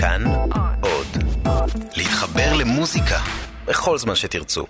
כאן 0.00 0.24
עוד. 0.80 1.06
להתחבר 1.96 2.56
למוזיקה 2.58 3.16
בכל 3.66 3.98
זמן 3.98 4.14
שתרצו. 4.14 4.66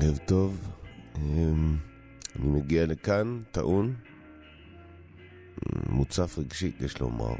ערב 0.00 0.18
טוב, 0.26 0.68
אמ, 1.16 1.76
אני 2.36 2.48
מגיע 2.48 2.86
לכאן, 2.86 3.40
טעון, 3.52 3.94
מוצף 5.88 6.38
רגשית, 6.38 6.80
יש 6.80 7.00
לומר. 7.00 7.34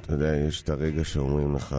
אתה 0.00 0.12
יודע, 0.12 0.36
יש 0.48 0.62
את 0.62 0.68
הרגע 0.68 1.04
שאומרים 1.04 1.54
לך 1.54 1.76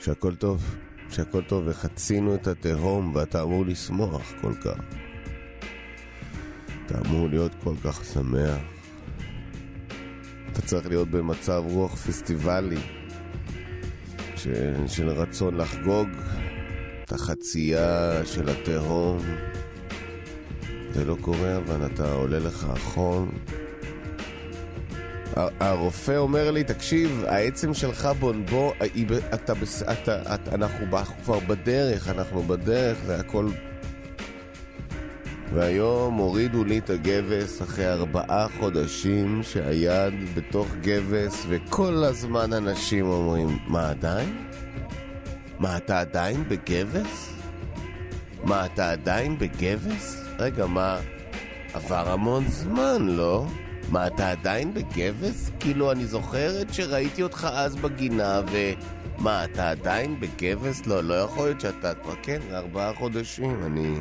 שהכל 0.00 0.34
טוב, 0.34 0.76
שהכל 1.10 1.42
טוב 1.42 1.64
וחצינו 1.66 2.34
את 2.34 2.46
התהום 2.46 3.14
ואתה 3.14 3.42
אמור 3.42 3.66
לשמוח 3.66 4.32
כל 4.40 4.54
כך. 4.54 4.78
אתה 6.86 6.98
אמור 7.06 7.28
להיות 7.28 7.52
כל 7.64 7.74
כך 7.84 8.04
שמח. 8.04 8.58
אתה 10.52 10.62
צריך 10.62 10.86
להיות 10.86 11.10
במצב 11.10 11.62
רוח 11.66 11.94
פסטיבלי 11.94 12.80
של, 14.36 14.74
של 14.86 15.08
רצון 15.08 15.56
לחגוג 15.56 16.08
את 17.04 17.12
החצייה 17.12 18.20
של 18.24 18.48
התהום. 18.48 19.18
זה 20.94 21.04
לא 21.04 21.16
קורה, 21.20 21.56
אבל 21.56 21.86
אתה 21.86 22.12
עולה 22.12 22.38
לך 22.38 22.64
החול. 22.64 23.28
הרופא 25.60 26.16
אומר 26.16 26.50
לי, 26.50 26.64
תקשיב, 26.64 27.24
העצם 27.26 27.74
שלך 27.74 28.08
בונבו, 28.20 28.72
אתה, 29.34 29.52
אתה, 29.92 30.34
אתה, 30.34 30.54
אנחנו 30.54 30.86
כבר 31.24 31.38
בדרך, 31.38 32.08
אנחנו 32.08 32.42
בדרך, 32.42 32.98
זה 33.06 33.20
הכל 33.20 33.48
והיום 35.54 36.14
הורידו 36.14 36.64
לי 36.64 36.78
את 36.78 36.90
הגבס 36.90 37.62
אחרי 37.62 37.92
ארבעה 37.92 38.46
חודשים 38.60 39.42
שהיד 39.42 40.14
בתוך 40.34 40.68
גבס 40.80 41.46
וכל 41.48 42.04
הזמן 42.04 42.52
אנשים 42.52 43.06
אומרים, 43.06 43.58
מה 43.66 43.90
עדיין? 43.90 44.48
מה, 45.58 45.76
אתה 45.76 46.00
עדיין 46.00 46.44
בגבס? 46.48 47.32
מה, 48.44 48.66
אתה 48.66 48.90
עדיין 48.90 49.38
בגבס? 49.38 50.24
רגע, 50.38 50.66
מה, 50.66 50.98
עבר 51.74 52.10
המון 52.10 52.44
זמן, 52.48 53.06
לא? 53.08 53.46
מה, 53.88 54.06
אתה 54.06 54.30
עדיין 54.30 54.74
בגבס? 54.74 55.50
כאילו, 55.60 55.92
אני 55.92 56.06
זוכרת 56.06 56.74
שראיתי 56.74 57.22
אותך 57.22 57.48
אז 57.52 57.76
בגינה 57.76 58.40
ו... 58.52 58.56
מה, 59.18 59.44
אתה 59.44 59.70
עדיין 59.70 60.20
בגבס? 60.20 60.86
לא, 60.86 61.04
לא 61.04 61.14
יכול 61.14 61.44
להיות 61.44 61.60
שאתה 61.60 61.92
כן, 62.22 62.40
ארבעה 62.52 62.94
חודשים, 62.94 63.62
אני... 63.66 63.98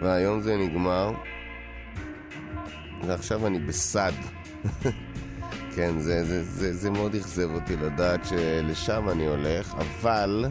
והיום 0.00 0.40
זה 0.40 0.56
נגמר, 0.56 1.12
ועכשיו 3.06 3.46
אני 3.46 3.58
בסד. 3.58 4.12
כן, 5.76 5.98
זה, 5.98 6.24
זה, 6.24 6.44
זה, 6.44 6.74
זה 6.74 6.90
מאוד 6.90 7.14
אכזב 7.14 7.50
אותי 7.54 7.76
לדעת 7.76 8.20
שלשם 8.24 9.08
אני 9.08 9.26
הולך, 9.26 9.74
אבל 9.74 10.46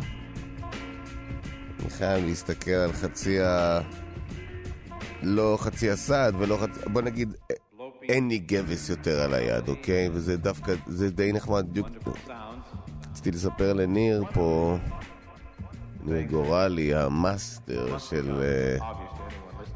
אני 1.79 1.89
חייב 1.89 2.25
להסתכל 2.25 2.71
על 2.71 2.93
חצי 2.93 3.41
ה... 3.41 3.79
לא 5.23 5.57
חצי 5.61 5.89
הסד 5.89 6.33
ולא 6.37 6.57
חצי... 6.57 6.79
בוא 6.89 7.01
נגיד, 7.01 7.33
אין 8.09 8.27
לי 8.27 8.37
גבס 8.37 8.89
יותר 8.89 9.21
על 9.21 9.33
היד, 9.33 9.67
אוקיי? 9.67 10.09
וזה 10.13 10.37
דווקא, 10.37 10.73
זה 10.87 11.11
די 11.11 11.33
נחמד 11.33 11.69
בדיוק. 11.69 11.87
רציתי 13.11 13.31
לספר 13.31 13.73
לניר 13.73 14.23
פה, 14.33 14.77
גורלי, 16.29 16.95
המאסטר 16.95 17.97
של... 17.97 18.41
Uh, 18.79 19.18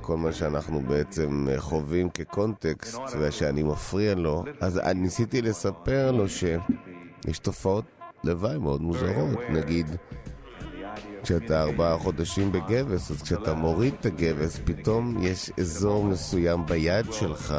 כל 0.03 0.17
מה 0.17 0.33
שאנחנו 0.33 0.81
בעצם 0.81 1.47
אה, 1.51 1.61
חווים 1.61 2.09
כקונטקסט 2.09 2.99
ושאני 3.19 3.63
מפריע 3.63 4.15
לו, 4.15 4.43
אז 4.61 4.77
ניסיתי 4.95 5.41
לספר 5.41 6.11
לו 6.11 6.29
שיש 6.29 7.39
תופעות 7.41 7.85
לוואי 8.23 8.57
מאוד 8.57 8.81
מוזרות. 8.81 9.39
נגיד, 9.49 9.95
כשאתה 11.23 11.63
ארבעה 11.63 11.97
חודשים 11.97 12.51
בגבס, 12.51 13.11
אז 13.11 13.21
כשאתה 13.21 13.53
מוריד 13.53 13.93
את 13.99 14.05
הגבס, 14.05 14.59
פתאום 14.65 15.17
יש 15.21 15.51
אזור 15.59 16.03
מסוים 16.05 16.65
ביד 16.65 17.05
שלך 17.11 17.55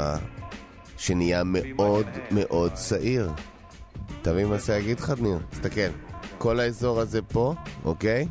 שנהיה 0.96 1.42
מאוד 1.44 2.06
מאוד 2.30 2.72
צעיר. 2.72 3.32
אתה 4.22 4.32
מבין 4.32 4.46
מה 4.46 4.58
שאני 4.58 4.78
אגיד 4.78 5.00
לך, 5.00 5.12
ניר? 5.20 5.38
תסתכל. 5.50 5.90
כל 6.38 6.60
האזור 6.60 7.00
הזה 7.00 7.22
פה, 7.22 7.54
אוקיי? 7.84 8.28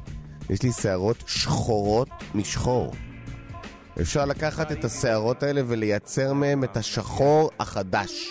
יש 0.50 0.64
לי 0.64 0.72
שערות 0.72 1.24
שחורות 1.28 2.10
משחור. 2.36 2.94
אפשר 4.02 4.26
לקחת 4.26 4.72
את 4.72 4.86
השערות 4.86 5.44
האלה 5.44 5.62
ולייצר 5.68 6.34
מהם 6.34 6.64
את 6.64 6.78
השחור 6.78 7.52
החדש. 7.60 8.30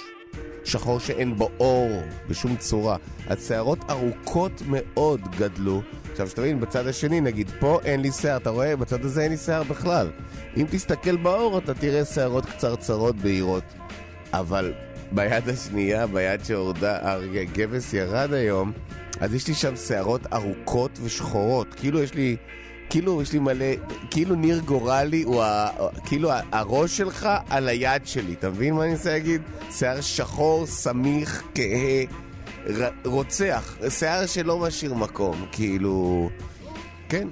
שחור 0.65 1.01
שאין 1.01 1.37
בו 1.37 1.51
אור 1.61 2.03
בשום 2.29 2.57
צורה. 2.57 2.97
השערות 3.27 3.79
ארוכות 3.91 4.63
מאוד 4.67 5.21
גדלו. 5.39 5.83
עכשיו 6.13 6.29
שתבין, 6.29 6.61
בצד 6.61 6.87
השני, 6.87 7.21
נגיד 7.21 7.51
פה 7.61 7.81
אין 7.85 8.01
לי 8.01 8.13
שיער, 8.13 8.37
אתה 8.37 8.51
רואה? 8.51 8.77
בצד 8.77 9.05
הזה 9.05 9.23
אין 9.23 9.31
לי 9.31 9.37
שיער 9.37 9.63
בכלל. 9.63 10.11
אם 10.57 10.67
תסתכל 10.71 11.17
באור 11.17 11.59
אתה 11.59 11.75
תראה 11.75 12.05
שערות 12.05 12.47
קצרצרות 12.47 13.17
בהירות. 13.17 13.65
אבל 14.33 14.73
ביד 15.13 15.49
השנייה, 15.49 16.07
ביד 16.07 16.45
שהורדה, 16.45 17.15
הגבס 17.15 17.93
ירד 17.93 18.33
היום, 18.33 18.73
אז 19.21 19.35
יש 19.35 19.49
לי 19.49 19.55
שם 19.55 19.77
שערות 19.77 20.33
ארוכות 20.33 20.99
ושחורות. 21.03 21.75
כאילו 21.75 22.03
יש 22.03 22.15
לי... 22.15 22.37
כאילו 22.93 23.23
יש 23.23 23.33
לי 23.33 23.39
מלא, 23.39 23.67
כאילו 24.11 24.35
ניר 24.35 24.59
גורלי 24.59 25.23
הוא 25.23 25.43
ה... 25.43 25.69
כאילו 26.05 26.31
הראש 26.53 26.97
שלך 26.97 27.29
על 27.51 27.69
היד 27.69 28.07
שלי, 28.07 28.33
אתה 28.33 28.51
מבין 28.51 28.75
מה 28.75 28.85
אני 28.85 28.93
רוצה 28.93 29.11
להגיד? 29.11 29.43
שיער 29.71 30.01
שחור, 30.01 30.67
סמיך, 30.67 31.43
כהה, 31.55 32.05
רוצח, 33.05 33.77
שיער 33.89 34.27
שלא 34.27 34.59
משאיר 34.59 34.95
מקום, 34.95 35.47
כאילו... 35.53 36.31
כן, 37.09 37.29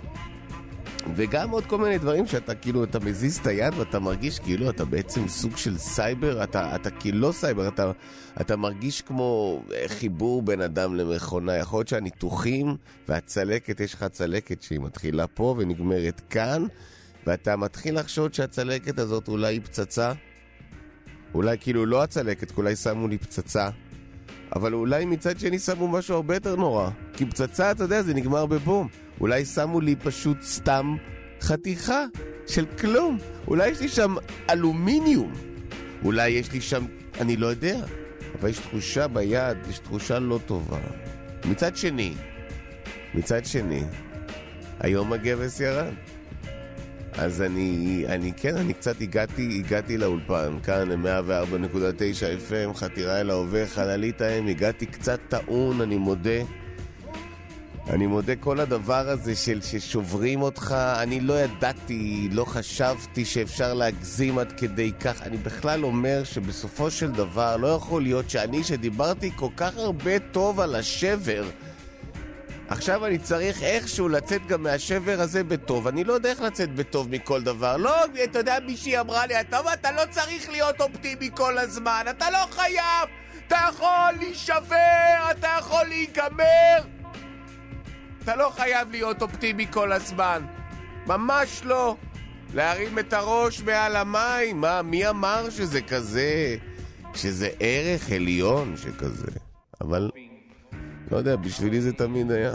וגם 1.16 1.50
עוד 1.50 1.66
כל 1.66 1.78
מיני 1.78 1.99
דברים 1.99 2.27
שאתה 2.27 2.55
כאילו, 2.55 2.84
אתה 2.84 3.00
מזיז 3.00 3.37
את 3.38 3.47
היד 3.47 3.75
ואתה 3.78 3.99
מרגיש 3.99 4.38
כאילו 4.38 4.71
אתה 4.71 4.84
בעצם 4.84 5.28
סוג 5.28 5.56
של 5.56 5.78
סייבר, 5.78 6.44
אתה, 6.44 6.75
אתה 6.75 6.91
כאילו 6.91 7.19
לא 7.19 7.33
סייבר, 7.33 7.69
אתה, 7.69 7.93
אתה 8.41 8.56
מרגיש 8.56 9.03
כמו 9.03 9.62
חיבור 9.87 10.43
בין 10.43 10.60
אדם 10.60 10.94
למכונה. 10.94 11.56
יכול 11.56 11.78
להיות 11.78 11.89
שהניתוחים 11.89 12.77
והצלקת, 13.09 13.81
יש 13.81 13.94
לך 13.94 14.05
צלקת 14.05 14.62
שהיא 14.62 14.81
מתחילה 14.81 15.27
פה 15.27 15.55
ונגמרת 15.59 16.21
כאן, 16.31 16.66
ואתה 17.27 17.56
מתחיל 17.56 17.99
לחשוד 17.99 18.34
שהצלקת 18.34 18.99
הזאת 18.99 19.28
אולי 19.28 19.55
היא 19.55 19.60
פצצה. 19.60 20.12
אולי 21.34 21.56
כאילו 21.60 21.87
לא 21.87 22.03
הצלקת, 22.03 22.56
אולי 22.56 22.77
שמו 22.77 23.09
לי 23.09 23.19
פצצה. 23.19 23.69
אבל 24.56 24.75
אולי 24.75 25.05
מצד 25.05 25.39
שני 25.39 25.59
שמו 25.59 25.89
משהו 25.89 26.15
הרבה 26.15 26.34
יותר 26.34 26.56
נורא. 26.56 26.91
כי 27.12 27.27
פצצה, 27.27 27.71
אתה 27.71 27.84
יודע, 27.84 28.03
זה 28.03 28.15
נגמר 28.15 28.47
בבום. 28.47 28.89
אולי 29.21 29.45
שמו 29.45 29.81
לי 29.81 29.97
פשוט 29.97 30.43
סתם 30.43 30.97
חתיכה 31.41 32.05
של 32.47 32.65
כלום. 32.67 33.19
אולי 33.47 33.69
יש 33.69 33.81
לי 33.81 33.89
שם 33.89 34.15
אלומיניום. 34.51 35.33
אולי 36.05 36.29
יש 36.29 36.53
לי 36.53 36.61
שם, 36.61 36.85
אני 37.21 37.37
לא 37.37 37.47
יודע. 37.47 37.81
אבל 38.41 38.49
יש 38.49 38.59
תחושה 38.59 39.09
ביד, 39.09 39.57
יש 39.71 39.79
תחושה 39.79 40.19
לא 40.19 40.41
טובה. 40.47 40.79
מצד 41.45 41.77
שני, 41.77 42.15
מצד 43.15 43.45
שני, 43.45 43.85
היום 44.81 45.13
הגבס 45.13 45.61
ירד. 45.61 45.95
אז 47.13 47.43
אני, 47.43 48.05
אני 48.09 48.33
כן, 48.37 48.57
אני 48.57 48.75
קצת 48.75 49.01
הגעתי, 49.01 49.63
הגעתי 49.65 49.99
לאולפן, 49.99 50.59
כאן 50.63 50.89
ל-104.9 50.89 52.51
FM, 52.51 52.75
חתירה 52.75 53.21
אל 53.21 53.31
ההווה, 53.31 53.67
חללית 53.67 54.21
האם, 54.21 54.47
הגעתי 54.47 54.87
קצת 54.87 55.21
טעון, 55.29 55.81
אני 55.81 55.97
מודה. 55.97 56.41
אני 57.91 58.06
מודה 58.06 58.37
כל 58.37 58.61
הדבר 58.61 59.09
הזה 59.09 59.37
של 59.37 59.62
ששוברים 59.62 60.43
אותך, 60.43 60.77
אני 61.03 61.21
לא 61.21 61.41
ידעתי, 61.41 62.28
לא 62.33 62.45
חשבתי 62.45 63.25
שאפשר 63.25 63.75
להגזים 63.75 64.39
עד 64.39 64.53
כדי 64.53 64.92
כך. 65.01 65.22
אני 65.22 65.37
בכלל 65.37 65.84
אומר 65.84 66.25
שבסופו 66.25 66.91
של 66.91 67.10
דבר 67.10 67.57
לא 67.57 67.69
יכול 67.69 68.03
להיות 68.03 68.31
שאני, 68.31 68.65
שדיברתי 68.65 69.31
כל 69.37 69.48
כך 69.57 69.77
הרבה 69.77 70.19
טוב 70.19 70.60
על 70.60 70.75
השבר, 70.75 71.45
עכשיו 72.69 73.07
אני 73.07 73.19
צריך 73.19 73.63
איכשהו 73.63 74.09
לצאת 74.09 74.47
גם 74.47 74.63
מהשבר 74.63 75.21
הזה 75.21 75.45
בטוב. 75.45 75.87
אני 75.87 76.04
לא 76.04 76.13
יודע 76.13 76.31
איך 76.31 76.41
לצאת 76.41 76.75
בטוב 76.75 77.09
מכל 77.10 77.42
דבר. 77.42 77.77
לא, 77.77 78.04
אתה 78.25 78.39
יודע, 78.39 78.59
מישהי 78.66 79.01
אמרה 79.01 79.27
לי, 79.27 79.41
אתה, 79.41 79.60
אתה 79.75 79.92
לא 79.92 80.03
צריך 80.10 80.51
להיות 80.51 80.81
אופטימי 80.81 81.31
כל 81.34 81.59
הזמן, 81.59 82.04
אתה 82.10 82.31
לא 82.31 82.47
חייב! 82.51 83.09
אתה 83.47 83.57
יכול 83.69 84.19
להישבר, 84.19 85.31
אתה 85.31 85.48
יכול 85.59 85.84
להיגמר! 85.89 87.00
אתה 88.30 88.38
לא 88.38 88.53
חייב 88.56 88.91
להיות 88.91 89.22
אופטימי 89.22 89.66
כל 89.71 89.92
הזמן. 89.92 90.42
ממש 91.06 91.62
לא. 91.65 91.97
להרים 92.54 92.98
את 92.98 93.12
הראש 93.12 93.62
מעל 93.62 93.97
המים, 93.97 94.60
מה, 94.60 94.82
מי 94.82 95.09
אמר 95.09 95.50
שזה 95.50 95.82
כזה, 95.82 96.56
שזה 97.15 97.48
ערך 97.60 98.10
עליון 98.10 98.77
שכזה? 98.77 99.27
אבל 99.80 100.10
לא 101.10 101.16
יודע, 101.16 101.36
בשבילי 101.36 101.80
זה 101.80 101.92
תמיד 101.92 102.30
היה. 102.30 102.53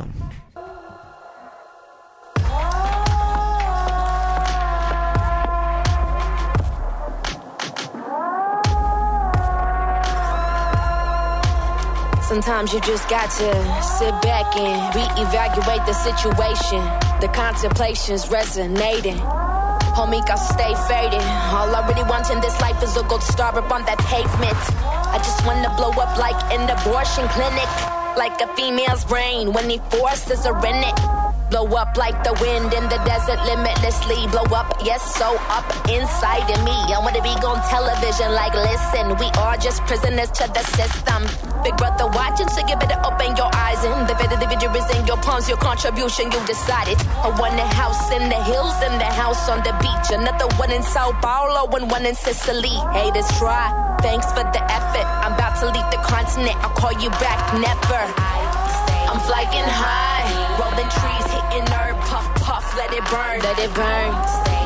Sometimes 12.27 12.74
you 12.74 12.81
just 12.81 13.07
got 13.07 13.30
to 13.30 13.50
sit 13.98 14.13
back 14.22 14.57
and 14.57 14.94
reevaluate 14.94 15.86
the 15.86 15.94
situation. 15.94 16.81
The 17.22 17.30
contemplation's 17.33 18.30
resonating. 18.30 19.18
Homie, 19.94 20.25
got 20.25 20.38
to 20.38 20.54
stay 20.54 20.74
faded. 20.89 21.22
All 21.54 21.69
I 21.69 21.86
really 21.88 22.04
want 22.10 22.31
in 22.31 22.42
this 22.42 22.60
life 22.62 22.81
is 22.81 22.98
a 22.98 23.04
gold 23.04 23.22
star 23.22 23.56
up 23.57 23.72
on 23.72 23.86
that 23.86 24.00
pavement. 24.10 24.57
I 25.13 25.18
just 25.19 25.45
wanna 25.45 25.69
blow 25.77 25.92
up 26.01 26.18
like 26.18 26.36
an 26.51 26.68
abortion 26.68 27.27
clinic. 27.30 27.69
Like 28.18 28.42
a 28.42 28.48
female's 28.56 29.06
brain 29.06 29.54
when 29.54 29.69
he 29.69 29.77
forces 29.89 30.45
her 30.45 30.57
in 30.66 30.75
it. 30.75 31.15
Blow 31.50 31.66
up 31.78 31.96
like 31.96 32.18
the 32.24 32.34
wind 32.42 32.74
in 32.74 32.84
the 32.90 32.98
desert, 33.06 33.38
limitlessly. 33.46 34.26
Blow 34.34 34.50
up, 34.50 34.82
yes, 34.82 35.02
so 35.16 35.38
up 35.54 35.66
inside 35.88 36.50
of 36.50 36.60
me. 36.66 36.74
I 36.90 36.98
wanna 37.00 37.22
be 37.22 37.38
on 37.46 37.62
television, 37.70 38.34
like, 38.34 38.54
listen, 38.54 39.14
we 39.22 39.30
are 39.38 39.56
just 39.56 39.82
prisoners 39.86 40.32
to 40.42 40.50
the 40.50 40.64
system. 40.74 41.22
Big 41.64 41.78
brother 41.78 42.08
watching, 42.18 42.50
so 42.50 42.66
you 42.66 42.76
better 42.78 42.98
open 43.06 43.38
your 43.38 43.50
eyes. 43.54 43.78
And 43.86 44.10
the 44.10 44.18
of 44.18 44.40
the 44.40 44.48
video 44.50 44.74
is 44.74 44.90
in 44.98 45.06
your 45.06 45.18
palms, 45.18 45.48
your 45.48 45.58
contribution, 45.58 46.32
you 46.32 46.40
decided. 46.46 46.98
I 47.22 47.30
want 47.38 47.60
a 47.62 47.68
house 47.78 48.12
in 48.12 48.30
the 48.30 48.42
hills 48.42 48.74
and 48.82 49.00
the 49.00 49.06
house 49.06 49.48
on 49.48 49.62
the 49.62 49.74
beach. 49.82 50.10
Another 50.18 50.50
one 50.58 50.72
in 50.72 50.82
Sao 50.82 51.14
Paulo 51.22 51.70
and 51.78 51.90
one 51.92 52.06
in 52.06 52.16
Sicily. 52.16 52.74
Haters 52.94 53.30
try, 53.38 53.70
thanks 54.02 54.26
for 54.34 54.44
the 54.50 54.62
effort. 54.74 55.06
I'm 55.22 55.34
about 55.34 55.62
to 55.62 55.70
leave 55.70 55.90
the 55.94 56.02
continent, 56.02 56.58
I'll 56.66 56.74
call 56.74 56.94
you 56.98 57.10
back, 57.22 57.54
never. 57.54 58.02
I'm 59.06 59.22
flying 59.22 59.70
high, 59.70 60.26
rolling 60.58 60.90
trees, 60.90 61.25
hitting 61.56 61.74
earth, 61.74 62.00
puff, 62.12 62.28
puff, 62.44 62.66
let 62.75 62.92
it 62.92 63.06
burn, 63.07 63.40
let 63.40 63.57
it 63.60 63.72
burn. 63.74 64.12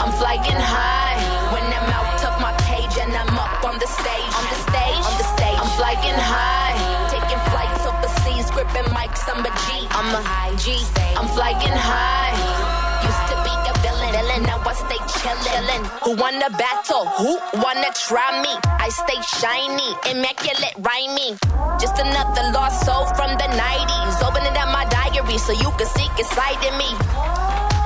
I'm 0.01 0.11
flying 0.17 0.41
high, 0.41 1.17
when 1.53 1.63
I'm 1.63 1.89
out 1.93 2.21
of 2.25 2.35
my 2.41 2.53
cage 2.65 2.97
and 2.97 3.13
I'm 3.13 3.37
up 3.37 3.63
on 3.63 3.77
the 3.77 3.87
stage, 3.87 4.31
on 4.33 4.45
the 4.49 4.59
stage, 4.65 5.01
on 5.05 5.13
the 5.21 5.27
stage. 5.37 5.57
I'm 5.61 5.71
flying 5.77 6.17
high, 6.17 6.73
taking 7.13 7.41
flights 7.51 7.85
overseas, 7.85 8.49
gripping 8.51 8.89
mics, 8.95 9.23
I'm 9.29 9.45
a 9.45 9.51
G, 9.63 9.87
I'm 9.93 10.09
a 10.17 10.21
G. 10.57 10.81
I'm 11.17 11.27
flying 11.35 11.77
high, 11.77 12.33
used 13.05 13.25
to 13.29 13.35
be 13.45 13.53
a 13.53 13.73
villain, 13.83 14.11
villain, 14.15 14.41
now 14.49 14.63
I 14.65 14.73
stay 14.73 15.01
chillin'. 15.19 15.83
Who 16.03 16.15
wanna 16.15 16.49
battle? 16.49 17.05
Who 17.21 17.37
wanna 17.61 17.91
try 17.93 18.41
me? 18.41 18.53
I 18.79 18.89
stay 18.89 19.19
shiny, 19.37 19.89
immaculate 20.09 20.75
rhyming. 20.79 21.37
Just 21.79 21.99
another 21.99 22.51
lost 22.55 22.85
soul 22.85 23.05
from 23.17 23.31
the 23.37 23.49
90s. 23.51 24.15
Opening 24.23 24.55
up 24.57 24.69
my 24.71 24.85
diary 25.09 25.37
so 25.37 25.53
you 25.53 25.71
can 25.77 25.87
seek 25.87 26.11
inside 26.17 26.61
of 26.65 26.73
me. 26.77 26.89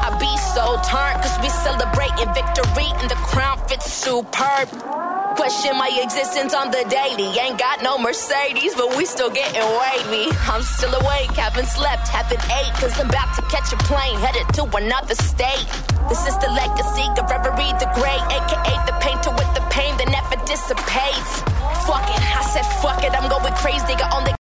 I 0.03 0.11
be 0.19 0.31
so 0.51 0.75
turned 0.83 1.23
cause 1.23 1.35
we 1.39 1.49
celebrating 1.49 2.27
victory 2.35 2.89
and 2.99 3.09
the 3.09 3.19
crown 3.23 3.57
fits 3.67 3.91
superb. 3.91 4.67
Question 5.35 5.77
my 5.77 5.89
existence 6.03 6.53
on 6.53 6.69
the 6.69 6.85
daily. 6.89 7.25
Ain't 7.39 7.57
got 7.57 7.81
no 7.81 7.97
Mercedes, 7.97 8.75
but 8.75 8.95
we 8.95 9.05
still 9.05 9.31
getting 9.31 9.63
wavy. 9.63 10.29
I'm 10.45 10.61
still 10.61 10.93
awake, 10.93 11.31
haven't 11.33 11.65
slept, 11.65 12.07
haven't 12.09 12.43
ate, 12.51 12.73
cause 12.77 12.93
I'm 12.99 13.09
about 13.09 13.33
to 13.35 13.41
catch 13.49 13.73
a 13.73 13.79
plane 13.89 14.19
headed 14.19 14.45
to 14.59 14.63
another 14.77 15.15
state. 15.15 15.65
This 16.09 16.21
is 16.27 16.37
the 16.37 16.51
legacy 16.51 17.07
of 17.17 17.25
Reverie 17.31 17.73
the 17.79 17.89
Great, 17.97 18.23
aka 18.29 18.73
the 18.85 18.95
painter 19.01 19.31
with 19.31 19.49
the 19.55 19.65
pain 19.71 19.97
that 19.97 20.09
never 20.11 20.37
dissipates. 20.45 21.31
Fuck 21.87 22.05
it, 22.13 22.21
I 22.21 22.43
said 22.53 22.67
fuck 22.83 23.01
it, 23.03 23.11
I'm 23.15 23.27
going 23.29 23.53
crazy, 23.55 23.95
I 23.97 24.09
only 24.13 24.43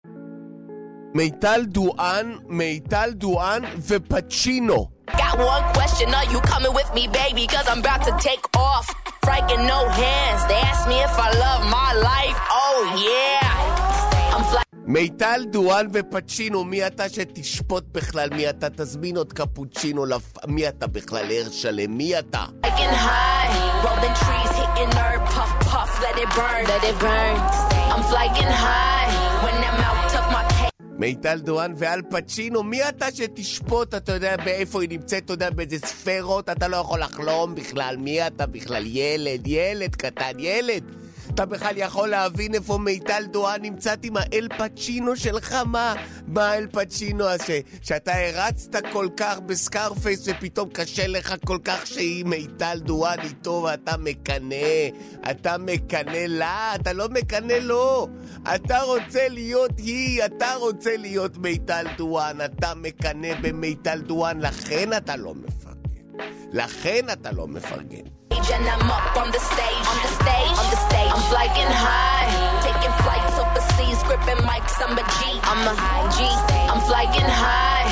מיטל 1.13 1.61
דואן, 1.65 2.35
מיטל 2.47 3.09
דואן 3.13 3.61
ופצ'ינו. 3.87 4.87
Got 5.11 5.37
one 5.37 5.65
question, 5.77 6.07
are 6.19 6.29
you 6.33 6.39
coming 6.51 6.73
with 6.79 6.89
me, 6.97 7.03
baby? 7.21 7.43
Cause 7.53 7.67
I'm 7.71 7.79
about 7.79 8.01
to 8.09 8.13
take 8.29 8.43
off. 8.69 8.87
Franking 9.25 9.63
no 9.73 9.79
hands. 10.01 10.41
They 10.49 10.61
ask 10.71 10.81
me 10.91 10.97
if 11.09 11.15
I 11.27 11.29
love 11.45 11.61
my 11.79 11.91
life. 12.09 12.37
Oh 12.63 12.79
yeah. 13.09 14.35
I'm 14.35 14.43
flying. 14.51 14.65
מיטל 14.85 15.43
דואן 15.51 15.87
ופצ'ינו, 15.93 16.63
מי 16.63 16.87
אתה 16.87 17.09
שתשפוט 17.09 17.83
בכלל? 17.91 18.29
מי 18.29 18.49
אתה? 18.49 18.67
תזמין 18.69 19.17
עוד 19.17 19.33
קפוצ'ינו, 19.33 20.05
לפ... 20.05 20.33
מי 20.47 20.67
אתה 20.67 20.87
בכלל? 20.87 21.25
הרשלם, 21.31 21.97
מי 21.97 22.19
אתה? 22.19 22.45
Flying 22.65 22.95
high, 23.07 23.51
rolling 23.83 24.15
trees, 24.23 24.51
hitting 24.59 24.93
earth, 24.97 25.25
puff, 25.35 25.51
puff, 25.69 25.91
let 26.03 26.15
it 26.23 26.29
burn, 26.37 26.61
let 26.71 26.83
it 26.83 26.97
burn. 26.99 27.35
I'm 27.93 28.03
flying 28.11 28.51
high, 28.65 29.09
when 29.43 29.55
I'm 29.67 29.79
out 29.89 30.13
of 30.19 30.25
my. 30.33 30.50
מיטל 31.01 31.39
דואן 31.39 31.73
ואל 31.77 32.01
פצ'ינו, 32.01 32.63
מי 32.63 32.89
אתה 32.89 33.11
שתשפוט? 33.11 33.95
אתה 33.95 34.11
יודע 34.11 34.37
באיפה 34.37 34.81
היא 34.81 34.89
נמצאת, 34.89 35.25
אתה 35.25 35.33
יודע 35.33 35.49
באיזה 35.49 35.77
ספרות, 35.79 36.49
אתה 36.49 36.67
לא 36.67 36.77
יכול 36.77 36.99
לחלום 36.99 37.55
בכלל, 37.55 37.95
מי 37.97 38.27
אתה 38.27 38.45
בכלל? 38.45 38.83
ילד, 38.87 39.47
ילד 39.47 39.95
קטן, 39.95 40.39
ילד. 40.39 41.00
אתה 41.33 41.45
בכלל 41.45 41.77
יכול 41.77 42.09
להבין 42.09 42.53
איפה 42.53 42.77
מיטל 42.77 43.23
דואן 43.31 43.61
נמצאת 43.61 43.99
עם 44.03 44.17
האל 44.17 44.47
פצ'ינו 44.57 45.15
שלך? 45.15 45.53
מה? 45.65 45.93
מה 46.27 46.49
האל 46.51 46.67
פצ'ינו 46.71 47.25
הזה? 47.27 47.59
שאתה 47.81 48.11
הרצת 48.13 48.81
כל 48.91 49.07
כך 49.17 49.39
בסקארפייס 49.39 50.27
ופתאום 50.27 50.69
קשה 50.69 51.07
לך 51.07 51.35
כל 51.45 51.57
כך 51.63 51.87
שהיא 51.87 52.25
מיטל 52.25 52.79
דואן 52.83 53.19
איתו 53.23 53.63
ואתה 53.65 53.97
מקנא. 53.97 54.55
אתה 55.31 55.57
מקנא 55.57 56.25
לה, 56.27 56.75
אתה 56.75 56.93
לא 56.93 57.09
מקנא 57.09 57.53
לו. 57.53 58.07
אתה 58.55 58.81
רוצה 58.81 59.29
להיות 59.29 59.71
היא, 59.77 60.25
אתה 60.25 60.55
רוצה 60.55 60.97
להיות 60.97 61.37
מיטל 61.37 61.85
דואן. 61.97 62.37
אתה 62.45 62.73
מקנא 62.75 63.41
במיטל 63.41 64.01
דואן, 64.01 64.39
לכן 64.39 64.89
אתה 64.97 65.15
לא 65.15 65.35
מפרגן. 65.35 65.71
לכן 66.51 67.05
אתה 67.13 67.31
לא 67.31 67.47
מפרגן. 67.47 68.20
And 68.31 68.67
I'm 68.67 68.91
up 68.91 69.15
on 69.17 69.29
the 69.31 69.39
stage, 69.39 69.85
on 69.91 69.97
the 70.03 70.11
stage, 70.19 70.55
on 70.61 70.67
the 70.73 70.79
stage. 70.87 71.11
I'm 71.15 71.23
flying 71.31 71.71
high, 71.83 72.27
taking 72.65 72.95
flights 73.03 73.35
overseas, 73.43 73.99
gripping 74.07 74.43
mics. 74.47 74.75
I'm 74.83 74.97
a 74.97 75.03
G, 75.15 75.19
I'm 75.49 75.61
a 75.71 75.73
G. 76.15 76.19
I'm 76.71 76.81
flying 76.89 77.29
high. 77.43 77.87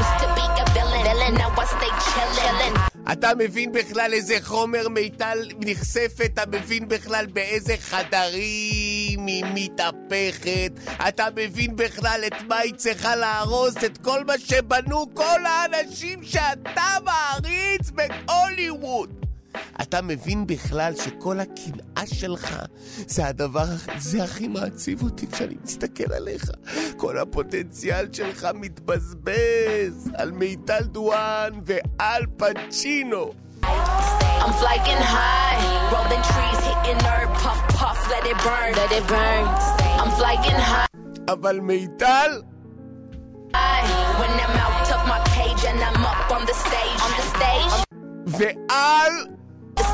Used 0.00 0.16
to 0.22 0.26
be 0.36 0.44
a 0.62 0.64
villain, 0.74 1.02
villain. 1.06 1.34
Now 1.34 1.50
I 1.56 1.64
stay 1.64 1.92
chillin'. 2.06 2.90
אתה 3.12 3.32
מבין 3.38 3.72
בכלל 3.72 4.12
איזה 4.12 4.36
חומר 4.42 4.88
מיטל 4.88 5.38
נחשפת? 5.60 6.30
אתה 6.34 6.42
מבין 6.52 6.88
בכלל 6.88 7.26
באיזה 7.26 7.74
חדרים 7.80 9.26
היא 9.26 9.44
מתהפכת? 9.54 10.70
אתה 11.08 11.26
מבין 11.36 11.76
בכלל 11.76 12.20
את 12.26 12.42
מה 12.48 12.56
היא 12.56 12.74
צריכה 12.74 13.16
להרוס? 13.16 13.74
את 13.84 13.98
כל 13.98 14.24
מה 14.24 14.38
שבנו 14.38 15.14
כל 15.14 15.46
האנשים 15.46 16.22
שאתה 16.22 16.96
מעריץ 17.04 17.90
בהוליווד! 17.90 19.29
אתה 19.82 20.02
מבין 20.02 20.46
בכלל 20.46 20.92
שכל 20.96 21.40
הקנאה 21.40 22.06
שלך 22.06 22.56
זה 23.06 23.26
הדבר, 23.26 23.64
זה 23.98 24.24
הכי 24.24 24.48
מעציב 24.48 25.02
אותי 25.02 25.26
כשאני 25.26 25.54
מסתכל 25.64 26.12
עליך. 26.12 26.50
כל 26.96 27.18
הפוטנציאל 27.18 28.08
שלך 28.12 28.48
מתבזבז 28.54 30.10
על 30.14 30.30
מיטל 30.30 30.82
דואן 30.82 31.50
ועל 31.66 32.22
פצ'ינו. 32.36 33.32
I'm 34.42 34.52
flying 34.62 35.02
high, 35.16 35.60
rolling 35.92 36.24
trees, 36.32 36.60
hitting 36.66 37.00
earth, 37.14 37.32
puff, 37.42 37.60
puff, 37.78 37.98
let 38.12 38.24
it 38.30 38.38
burn, 38.46 38.70
let 38.80 38.90
it 38.98 39.06
burn. 39.06 39.44
I'm 40.00 40.10
flying 40.18 40.60
high. 40.70 40.86
אבל 41.28 41.60
מיטל, 41.60 42.42
ועל... 48.26 49.39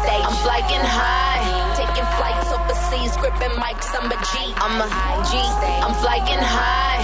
stage. 0.07 0.25
I'm 0.29 0.37
flying 0.45 0.87
high, 0.99 1.43
taking 1.81 2.09
flights 2.17 2.49
overseas, 2.57 3.13
gripping 3.21 3.57
mics. 3.63 3.89
I'm 3.99 4.07
a 4.15 4.19
G, 4.29 4.33
I'm 4.65 4.77
a 4.85 4.89
G. 5.29 5.33
I'm 5.85 5.95
flying 6.03 6.43
high. 6.57 7.03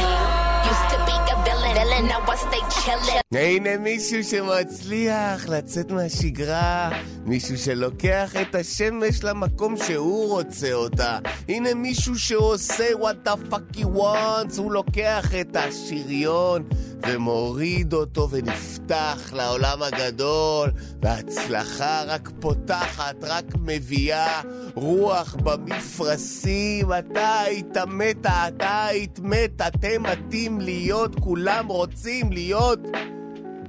Used 0.70 0.86
to 0.92 0.98
be 1.08 1.14
a 1.32 1.36
villain, 1.46 1.72
villain. 1.78 2.04
Now 2.12 2.32
I 2.32 2.36
stay 2.46 2.62
chillin'. 2.80 3.22
הנה 3.32 3.76
מישהו 3.78 4.24
שמצליח 4.24 5.48
לצאת 5.48 5.90
מהשגרה, 5.90 6.90
מישהו 7.24 7.58
שלוקח 7.58 8.32
את 8.42 8.54
השמש 8.54 9.24
למקום 9.24 9.76
שהוא 9.76 10.30
רוצה 10.30 10.72
אותה. 10.72 11.18
הנה 11.48 11.74
מישהו 11.74 12.18
שעושה 12.18 12.84
what 12.92 13.28
the 13.28 13.36
fuck 13.50 13.76
he 13.76 13.84
wants, 13.84 14.58
הוא 14.58 14.72
לוקח 14.72 15.34
את 15.40 15.56
השריון 15.56 16.62
ומוריד 17.06 17.92
אותו 17.92 18.28
ונפתח 18.30 19.32
לעולם 19.32 19.82
הגדול, 19.82 20.70
וההצלחה 21.02 22.02
רק 22.06 22.30
פותחת, 22.40 23.16
רק 23.22 23.44
מביאה 23.60 24.40
רוח 24.74 25.36
במפרשים. 25.42 26.92
אתה 26.98 27.40
היית 27.40 27.76
מתה, 27.76 28.48
אתה 28.48 28.84
היית 28.84 29.18
מת, 29.22 29.60
אתם 29.60 30.02
מתים 30.02 30.60
להיות, 30.60 31.20
כולם 31.20 31.66
רוצים 31.66 32.32
להיות 32.32 32.80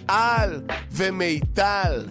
על 0.08 0.62
ומיטל. 0.92 2.06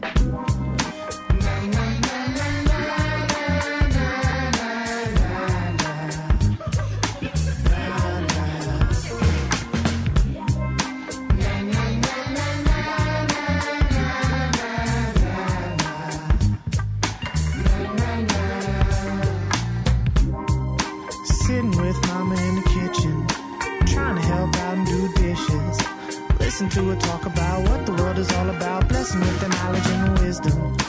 Listen 26.53 26.69
to 26.69 26.91
her 26.91 26.97
talk 26.97 27.25
about 27.25 27.67
what 27.67 27.87
the 27.87 27.93
world 27.93 28.19
is 28.19 28.31
all 28.33 28.51
about. 28.51 28.87
Blessing 28.87 29.21
with 29.21 29.41
the 29.41 29.49
knowledge 29.49 29.87
and 29.87 30.19
wisdom. 30.19 30.82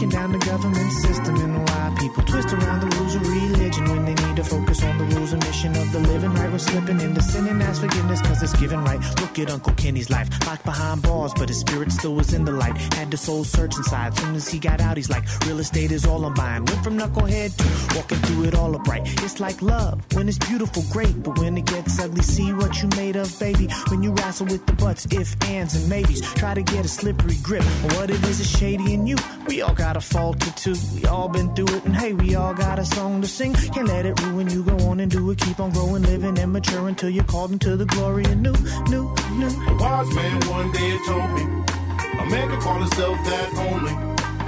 Breaking 0.00 0.18
down 0.18 0.32
the 0.32 0.38
government 0.38 0.92
system 0.92 1.36
and 1.36 1.68
why 1.68 1.94
people 2.00 2.22
twist 2.22 2.54
around 2.54 2.80
the 2.80 2.96
rules 2.96 3.14
of 3.16 3.20
religion 3.20 3.84
when 3.84 4.06
they 4.06 4.14
need 4.14 4.36
to 4.36 4.44
focus 4.44 4.82
on 4.82 4.96
the 4.96 5.04
rules 5.14 5.34
and 5.34 5.44
mission 5.44 5.76
of 5.76 5.92
the 5.92 5.98
living 5.98 6.32
right. 6.32 6.50
We're 6.50 6.58
slipping 6.58 7.00
into 7.02 7.20
sin 7.20 7.46
and 7.48 7.62
ask 7.62 7.82
forgiveness 7.82 8.22
cause 8.22 8.42
it's 8.42 8.58
given 8.58 8.82
right. 8.82 8.98
Look 9.20 9.38
at 9.38 9.50
Uncle 9.50 9.74
Kenny's 9.74 10.08
life, 10.08 10.30
locked 10.46 10.64
behind 10.64 11.02
bars, 11.02 11.34
but 11.34 11.50
his 11.50 11.60
spirit 11.60 11.92
still 11.92 12.14
was 12.14 12.32
in 12.32 12.46
the 12.46 12.52
light. 12.52 12.78
Had 12.94 13.10
the 13.10 13.18
soul 13.18 13.44
search 13.44 13.76
inside. 13.76 14.16
Soon 14.16 14.34
as 14.34 14.48
he 14.48 14.58
got 14.58 14.80
out, 14.80 14.96
he's 14.96 15.10
like, 15.10 15.24
real 15.44 15.58
estate 15.58 15.92
is 15.92 16.06
all 16.06 16.24
I'm 16.24 16.32
buying. 16.32 16.64
Went 16.64 16.82
from 16.82 16.98
knucklehead 16.98 17.54
to 17.58 17.96
walking 17.96 18.18
through 18.20 18.44
it 18.44 18.54
all 18.54 18.74
upright. 18.74 19.02
It's 19.22 19.38
like 19.38 19.60
love 19.60 20.00
when 20.14 20.30
it's 20.30 20.38
beautiful, 20.38 20.82
great, 20.90 21.22
but 21.22 21.38
when 21.38 21.58
it 21.58 21.66
gets 21.66 22.00
ugly, 22.00 22.22
see 22.22 22.54
what 22.54 22.82
you 22.82 22.88
made 22.96 23.16
of, 23.16 23.38
baby. 23.38 23.68
When 23.88 24.02
you 24.02 24.12
wrestle 24.12 24.46
with 24.46 24.64
the 24.64 24.72
butts, 24.72 25.06
if, 25.10 25.36
ands, 25.44 25.74
and 25.74 25.86
maybes, 25.90 26.22
try 26.36 26.54
to 26.54 26.62
get 26.62 26.86
a 26.86 26.88
slippery 26.88 27.36
grip 27.42 27.64
what 27.96 28.08
it 28.08 28.24
is 28.24 28.40
is 28.40 28.50
shady 28.50 28.94
in 28.94 29.06
you. 29.06 29.16
We 29.46 29.60
all 29.60 29.74
got 29.74 29.89
a 29.96 30.00
fault 30.00 30.46
or 30.46 30.52
two. 30.52 30.76
We 30.94 31.04
all 31.06 31.28
been 31.28 31.54
through 31.54 31.74
it, 31.76 31.84
and 31.84 31.96
hey, 31.96 32.12
we 32.12 32.34
all 32.34 32.54
got 32.54 32.78
a 32.78 32.84
song 32.84 33.22
to 33.22 33.28
sing. 33.28 33.54
Can't 33.54 33.88
let 33.88 34.06
it 34.06 34.20
ruin 34.22 34.48
you. 34.48 34.62
Go 34.62 34.76
on 34.88 35.00
and 35.00 35.10
do 35.10 35.30
it. 35.30 35.38
Keep 35.38 35.60
on 35.60 35.70
growing, 35.70 36.02
living, 36.02 36.38
and 36.38 36.52
mature 36.52 36.88
until 36.88 37.10
you're 37.10 37.24
called 37.24 37.52
into 37.52 37.76
the 37.76 37.86
glory 37.86 38.24
of 38.24 38.36
new, 38.36 38.54
new, 38.88 39.14
new. 39.38 39.48
A 39.68 39.74
wise 39.76 40.14
man 40.14 40.40
one 40.48 40.70
day 40.72 40.98
told 41.06 41.30
me, 41.32 41.42
a 41.42 42.26
man 42.26 42.48
can 42.50 42.60
call 42.60 42.78
himself 42.78 43.16
that 43.24 43.54
only 43.68 43.92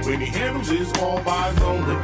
when 0.05 0.19
he 0.19 0.27
handles 0.27 0.67
his 0.67 0.91
all 0.99 1.21
by 1.23 1.51
lonely. 1.61 1.95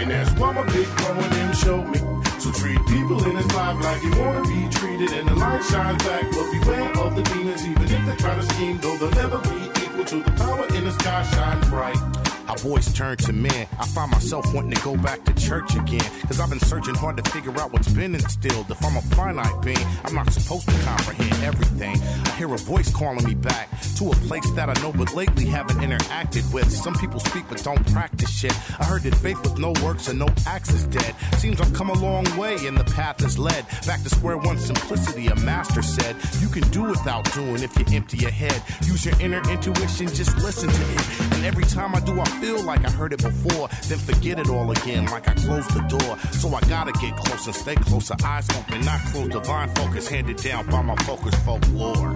And 0.00 0.10
that's 0.10 0.30
why 0.40 0.52
my 0.52 0.64
big 0.72 0.86
growing 0.96 1.32
and 1.32 1.56
showed 1.56 1.88
me. 1.88 1.98
So 2.38 2.52
treat 2.52 2.78
people 2.86 3.22
in 3.24 3.36
his 3.36 3.52
life 3.52 3.82
like 3.82 4.02
you 4.02 4.10
wanna 4.20 4.42
be 4.42 4.68
treated, 4.70 5.10
and 5.12 5.28
the 5.28 5.34
light 5.34 5.62
shines 5.64 6.02
back. 6.04 6.22
But 6.30 6.52
beware 6.52 6.98
of 6.98 7.16
the 7.16 7.22
demons, 7.22 7.66
even 7.66 7.82
if 7.82 8.06
they 8.06 8.16
try 8.16 8.34
to 8.34 8.42
scheme, 8.54 8.78
though 8.78 8.96
they'll 8.96 9.10
never 9.10 9.38
be 9.38 9.70
equal 9.82 10.04
to 10.04 10.22
the 10.22 10.30
power 10.32 10.66
in 10.76 10.84
the 10.84 10.92
sky 10.92 11.22
shine 11.24 11.60
bright. 11.68 12.27
Our 12.48 12.56
voice 12.56 12.90
turned 12.92 13.18
to 13.20 13.32
men. 13.32 13.66
I 13.78 13.86
find 13.86 14.10
myself 14.10 14.54
wanting 14.54 14.72
to 14.72 14.82
go 14.82 14.96
back 14.96 15.22
to 15.24 15.34
church 15.34 15.74
again. 15.74 16.10
Cause 16.26 16.40
I've 16.40 16.48
been 16.48 16.60
searching 16.60 16.94
hard 16.94 17.22
to 17.22 17.30
figure 17.30 17.52
out 17.60 17.72
what's 17.72 17.88
been 17.88 18.14
instilled. 18.14 18.70
If 18.70 18.82
I'm 18.82 18.96
a 18.96 19.02
finite 19.02 19.60
being, 19.62 19.86
I'm 20.04 20.14
not 20.14 20.32
supposed 20.32 20.66
to 20.68 20.74
comprehend 20.82 21.44
everything. 21.44 21.96
I 22.24 22.30
hear 22.30 22.52
a 22.54 22.58
voice 22.58 22.90
calling 22.90 23.24
me 23.24 23.34
back 23.34 23.68
to 23.96 24.10
a 24.10 24.16
place 24.28 24.50
that 24.52 24.70
I 24.70 24.80
know 24.82 24.92
but 24.92 25.14
lately 25.14 25.44
haven't 25.44 25.78
interacted 25.78 26.50
with. 26.52 26.70
Some 26.70 26.94
people 26.94 27.20
speak 27.20 27.44
but 27.50 27.62
don't 27.62 27.84
practice 27.92 28.30
shit. 28.30 28.54
I 28.80 28.84
heard 28.84 29.02
that 29.02 29.14
faith 29.16 29.42
with 29.42 29.58
no 29.58 29.72
works 29.84 30.08
and 30.08 30.18
no 30.18 30.28
acts 30.46 30.72
is 30.72 30.84
dead. 30.84 31.14
Seems 31.36 31.60
I've 31.60 31.74
come 31.74 31.90
a 31.90 31.98
long 31.98 32.24
way 32.38 32.66
and 32.66 32.78
the 32.78 32.84
path 32.84 33.22
is 33.22 33.38
led 33.38 33.66
back 33.86 34.02
to 34.04 34.08
square 34.08 34.38
one 34.38 34.58
simplicity. 34.58 35.26
A 35.26 35.36
master 35.36 35.82
said, 35.82 36.16
You 36.40 36.48
can 36.48 36.68
do 36.70 36.84
without 36.84 37.30
doing 37.34 37.62
if 37.62 37.78
you 37.78 37.84
empty 37.94 38.16
your 38.16 38.30
head. 38.30 38.62
Use 38.84 39.04
your 39.04 39.20
inner 39.20 39.42
intuition, 39.50 40.06
just 40.08 40.36
listen 40.38 40.70
to 40.70 40.82
it. 40.94 41.27
And 41.38 41.46
every 41.46 41.68
time 41.76 41.94
I 41.94 42.00
do, 42.00 42.20
I 42.20 42.28
feel 42.42 42.60
like 42.64 42.84
I 42.84 42.90
heard 42.90 43.12
it 43.12 43.22
before, 43.22 43.68
then 43.88 43.98
forget 43.98 44.40
it 44.40 44.48
all 44.50 44.68
again, 44.72 45.06
like 45.06 45.28
I 45.28 45.34
closed 45.34 45.70
the 45.72 45.82
door. 45.82 46.18
So 46.32 46.46
I 46.52 46.60
gotta 46.62 46.90
get 46.90 47.16
close 47.16 47.46
and 47.46 47.54
stay 47.54 47.76
closer, 47.76 48.16
eyes 48.24 48.48
open, 48.58 48.80
not 48.84 49.00
close. 49.10 49.28
Divine 49.28 49.68
focus 49.76 50.08
handed 50.08 50.38
down 50.38 50.66
by 50.66 50.82
my 50.82 50.96
focus 51.08 51.36
folklore. 51.46 52.10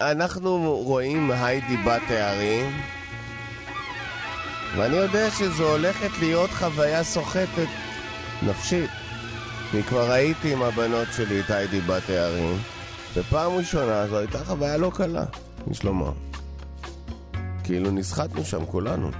אנחנו 0.00 0.82
רואים 0.84 1.30
היידי 1.30 1.76
בת 1.76 2.10
הערים, 2.10 2.80
ואני 4.76 4.96
יודע 4.96 5.30
שזו 5.30 5.70
הולכת 5.70 6.10
להיות 6.20 6.50
חוויה 6.50 7.04
סוחטת 7.04 7.68
נפשית. 8.42 8.90
אני 9.72 9.82
כבר 9.82 10.10
ראיתי 10.10 10.52
עם 10.52 10.62
הבנות 10.62 11.08
שלי 11.16 11.40
את 11.40 11.50
היידי 11.50 11.80
בת 11.80 12.10
הערים, 12.10 12.58
ופעם 13.14 13.52
ראשונה 13.52 14.08
זו 14.08 14.18
הייתה 14.18 14.44
חוויה 14.44 14.76
לא 14.76 14.90
קלה, 14.94 15.24
יש 15.70 15.84
לומר. 15.84 16.12
כאילו 17.64 17.90
נסחטנו 17.90 18.44
שם 18.44 18.66
כולנו. 18.66 19.10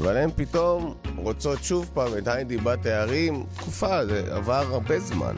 אבל 0.00 0.16
הן 0.16 0.30
פתאום 0.36 0.94
רוצות 1.16 1.64
שוב 1.64 1.90
פעם 1.94 2.18
את 2.18 2.28
היידי 2.28 2.56
בת 2.56 2.86
הערים, 2.86 3.46
תקופה, 3.56 4.06
זה 4.06 4.34
עבר 4.36 4.64
הרבה 4.74 5.00
זמן. 5.00 5.36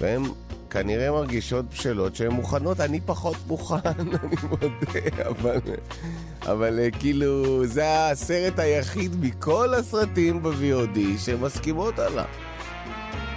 והן 0.00 0.22
כנראה 0.70 1.10
מרגישות 1.10 1.64
בשלות 1.70 2.16
שהן 2.16 2.32
מוכנות, 2.32 2.80
אני 2.80 3.00
פחות 3.00 3.36
מוכן, 3.46 3.76
אני 4.24 4.36
מודה, 4.50 5.28
אבל, 5.28 5.60
אבל 6.42 6.78
אה, 6.78 6.90
כאילו 6.90 7.66
זה 7.66 8.10
הסרט 8.10 8.58
היחיד 8.58 9.16
מכל 9.20 9.74
הסרטים 9.74 10.42
ב-VOD 10.42 10.98
שמסכימות 11.18 11.98
עליו. 11.98 12.24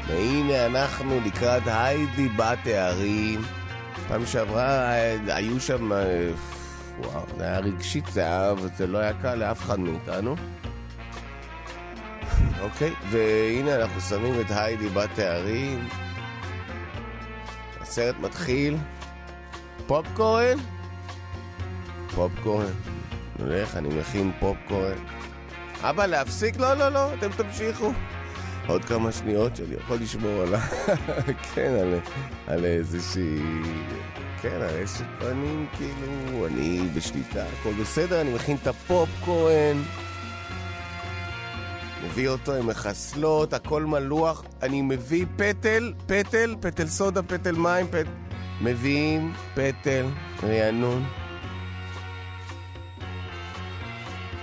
והנה 0.08 0.66
אנחנו 0.66 1.20
לקראת 1.26 1.64
היידי 1.66 2.28
בת 2.30 2.68
הערים. 2.68 3.42
פעם 4.08 4.26
שעברה 4.26 4.92
אה, 4.92 5.18
היו 5.28 5.60
שם, 5.60 5.94
אה, 5.94 6.32
וואו, 7.00 7.22
זה 7.38 7.44
היה 7.44 7.60
רגשית, 7.60 8.06
זה 8.12 8.22
היה, 8.22 8.54
זה 8.78 8.88
לא 8.88 8.98
היה 8.98 9.14
קל 9.22 9.36
לאף 9.36 9.62
אחד 9.62 9.80
מאיתנו. 9.80 10.36
אוקיי, 12.62 12.94
והנה 13.12 13.76
אנחנו 13.76 14.02
שמים 14.02 14.42
את 14.42 14.46
היידי 14.50 14.90
בת 14.90 15.20
הערים. 15.20 15.88
הסרט 17.90 18.16
מתחיל. 18.20 18.78
פופקורן? 19.88 20.58
פופקורן. 22.16 22.74
נלך, 23.40 23.78
אני 23.78 23.90
מכין 23.90 24.32
פופקורן. 24.40 24.98
אבא, 25.82 26.06
להפסיק? 26.06 26.58
לא, 26.58 26.74
לא, 26.74 26.90
לא, 26.90 27.14
אתם 27.14 27.30
תמשיכו. 27.32 27.92
עוד 28.68 28.86
כמה 28.86 29.12
שניות 29.12 29.56
שאני 29.56 29.76
יכול 29.76 29.98
לשמור 29.98 30.42
על 30.42 30.56
ה... 30.56 30.60
כן, 31.56 31.72
על, 31.82 32.00
על 32.48 32.66
איזושהי... 32.66 33.40
כן, 34.42 34.62
על 34.62 34.84
אשת 34.84 35.06
פנים, 35.20 35.68
כאילו, 35.78 36.48
אני 36.48 36.90
בשליטה, 36.96 37.44
הכל 37.60 37.74
בסדר, 37.82 38.22
אני 38.22 38.34
מכין 38.34 38.58
את 38.62 38.68
הפופקורן. 38.68 39.82
מביא 42.04 42.30
אותו 42.30 42.54
עם 42.54 42.68
מחסלות, 42.68 43.54
הכל 43.54 43.86
מלוח. 43.86 44.44
אני 44.62 44.82
מביא 44.82 45.26
פטל, 45.36 45.94
פטל, 46.06 46.56
פטל 46.62 46.88
סודה, 46.88 47.24
פטל 47.24 47.56
מים, 47.56 47.88
פט... 47.88 48.06
מביאים 48.62 49.34
פטל, 49.54 50.06
רענון. 50.44 51.06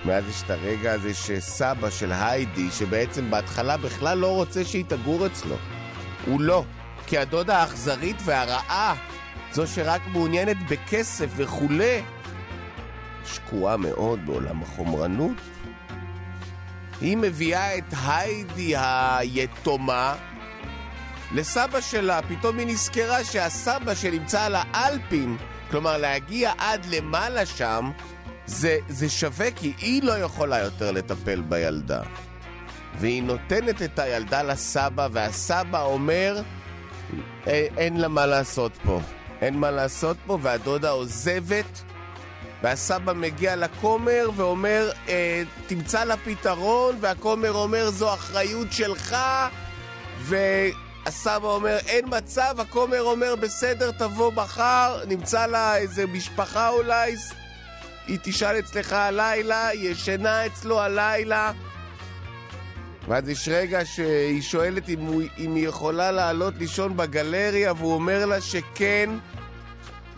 ואז 0.07 0.29
יש 0.29 0.43
את 0.43 0.51
הרגע 0.51 0.93
הזה 0.93 1.15
שסבא 1.15 1.91
של 1.91 2.13
היידי, 2.13 2.71
שבעצם 2.71 3.31
בהתחלה 3.31 3.77
בכלל 3.77 4.19
לא 4.19 4.35
רוצה 4.35 4.65
שהיא 4.65 4.85
תגור 4.89 5.27
אצלו. 5.27 5.57
הוא 6.27 6.41
לא. 6.41 6.65
כי 7.07 7.19
הדודה 7.19 7.59
האכזרית 7.59 8.17
והרעה, 8.25 8.95
זו 9.53 9.67
שרק 9.67 10.01
מעוניינת 10.13 10.57
בכסף 10.71 11.31
וכולי, 11.37 12.03
שקועה 13.25 13.77
מאוד 13.77 14.27
בעולם 14.27 14.63
החומרנות. 14.63 15.37
היא 17.01 17.17
מביאה 17.17 17.79
את 17.79 17.95
היידי 18.07 18.75
היתומה 18.77 20.15
לסבא 21.33 21.81
שלה. 21.81 22.21
פתאום 22.29 22.59
היא 22.59 22.67
נזכרה 22.67 23.25
שהסבא 23.25 23.95
שנמצא 23.95 24.43
על 24.43 24.55
האלפים, 24.57 25.37
כלומר 25.71 25.97
להגיע 25.97 26.53
עד 26.59 26.87
למעלה 26.91 27.47
שם, 27.47 27.91
זה, 28.47 28.79
זה 28.89 29.09
שווה 29.09 29.51
כי 29.51 29.73
היא 29.79 30.03
לא 30.03 30.13
יכולה 30.13 30.59
יותר 30.59 30.93
לטפל 30.93 31.41
בילדה. 31.41 32.03
והיא 32.99 33.23
נותנת 33.23 33.83
את 33.83 33.99
הילדה 33.99 34.43
לסבא, 34.43 35.09
והסבא 35.13 35.83
אומר, 35.83 36.43
אין 37.47 37.97
לה 37.97 38.09
מה 38.09 38.27
לעשות 38.27 38.73
פה. 38.85 39.01
אין 39.41 39.59
מה 39.59 39.71
לעשות 39.71 40.17
פה, 40.27 40.39
והדודה 40.43 40.91
עוזבת, 40.91 41.83
והסבא 42.63 43.13
מגיע 43.13 43.57
לכומר 43.57 44.31
ואומר, 44.37 44.91
אה, 45.09 45.43
תמצא 45.67 46.05
לה 46.05 46.17
פתרון, 46.17 46.97
והכומר 47.01 47.53
אומר, 47.53 47.91
זו 47.91 48.15
אחריות 48.15 48.73
שלך, 48.73 49.17
והסבא 50.21 51.49
אומר, 51.49 51.77
אין 51.87 52.05
מצב, 52.09 52.55
הכומר 52.59 53.03
אומר, 53.03 53.37
בסדר, 53.37 53.91
תבוא 53.91 54.33
מחר, 54.33 55.03
נמצא 55.09 55.47
לה 55.47 55.77
איזה 55.77 56.07
משפחה 56.07 56.69
אולי, 56.69 57.17
היא 58.07 58.19
תשאל 58.23 58.59
אצלך 58.59 58.93
הלילה, 58.93 59.69
היא 59.69 59.91
ישנה 59.91 60.47
אצלו 60.47 60.81
הלילה. 60.81 61.53
ואז 63.09 63.29
יש 63.29 63.49
רגע 63.49 63.85
שהיא 63.85 64.43
שואלת 64.43 64.89
אם, 64.89 65.01
הוא, 65.01 65.23
אם 65.39 65.55
היא 65.55 65.69
יכולה 65.69 66.13
לעלות 66.13 66.55
לישון 66.59 66.97
בגלריה, 66.97 67.73
והוא 67.73 67.95
אומר 67.95 68.27
לה 68.27 68.41
שכן, 68.41 69.11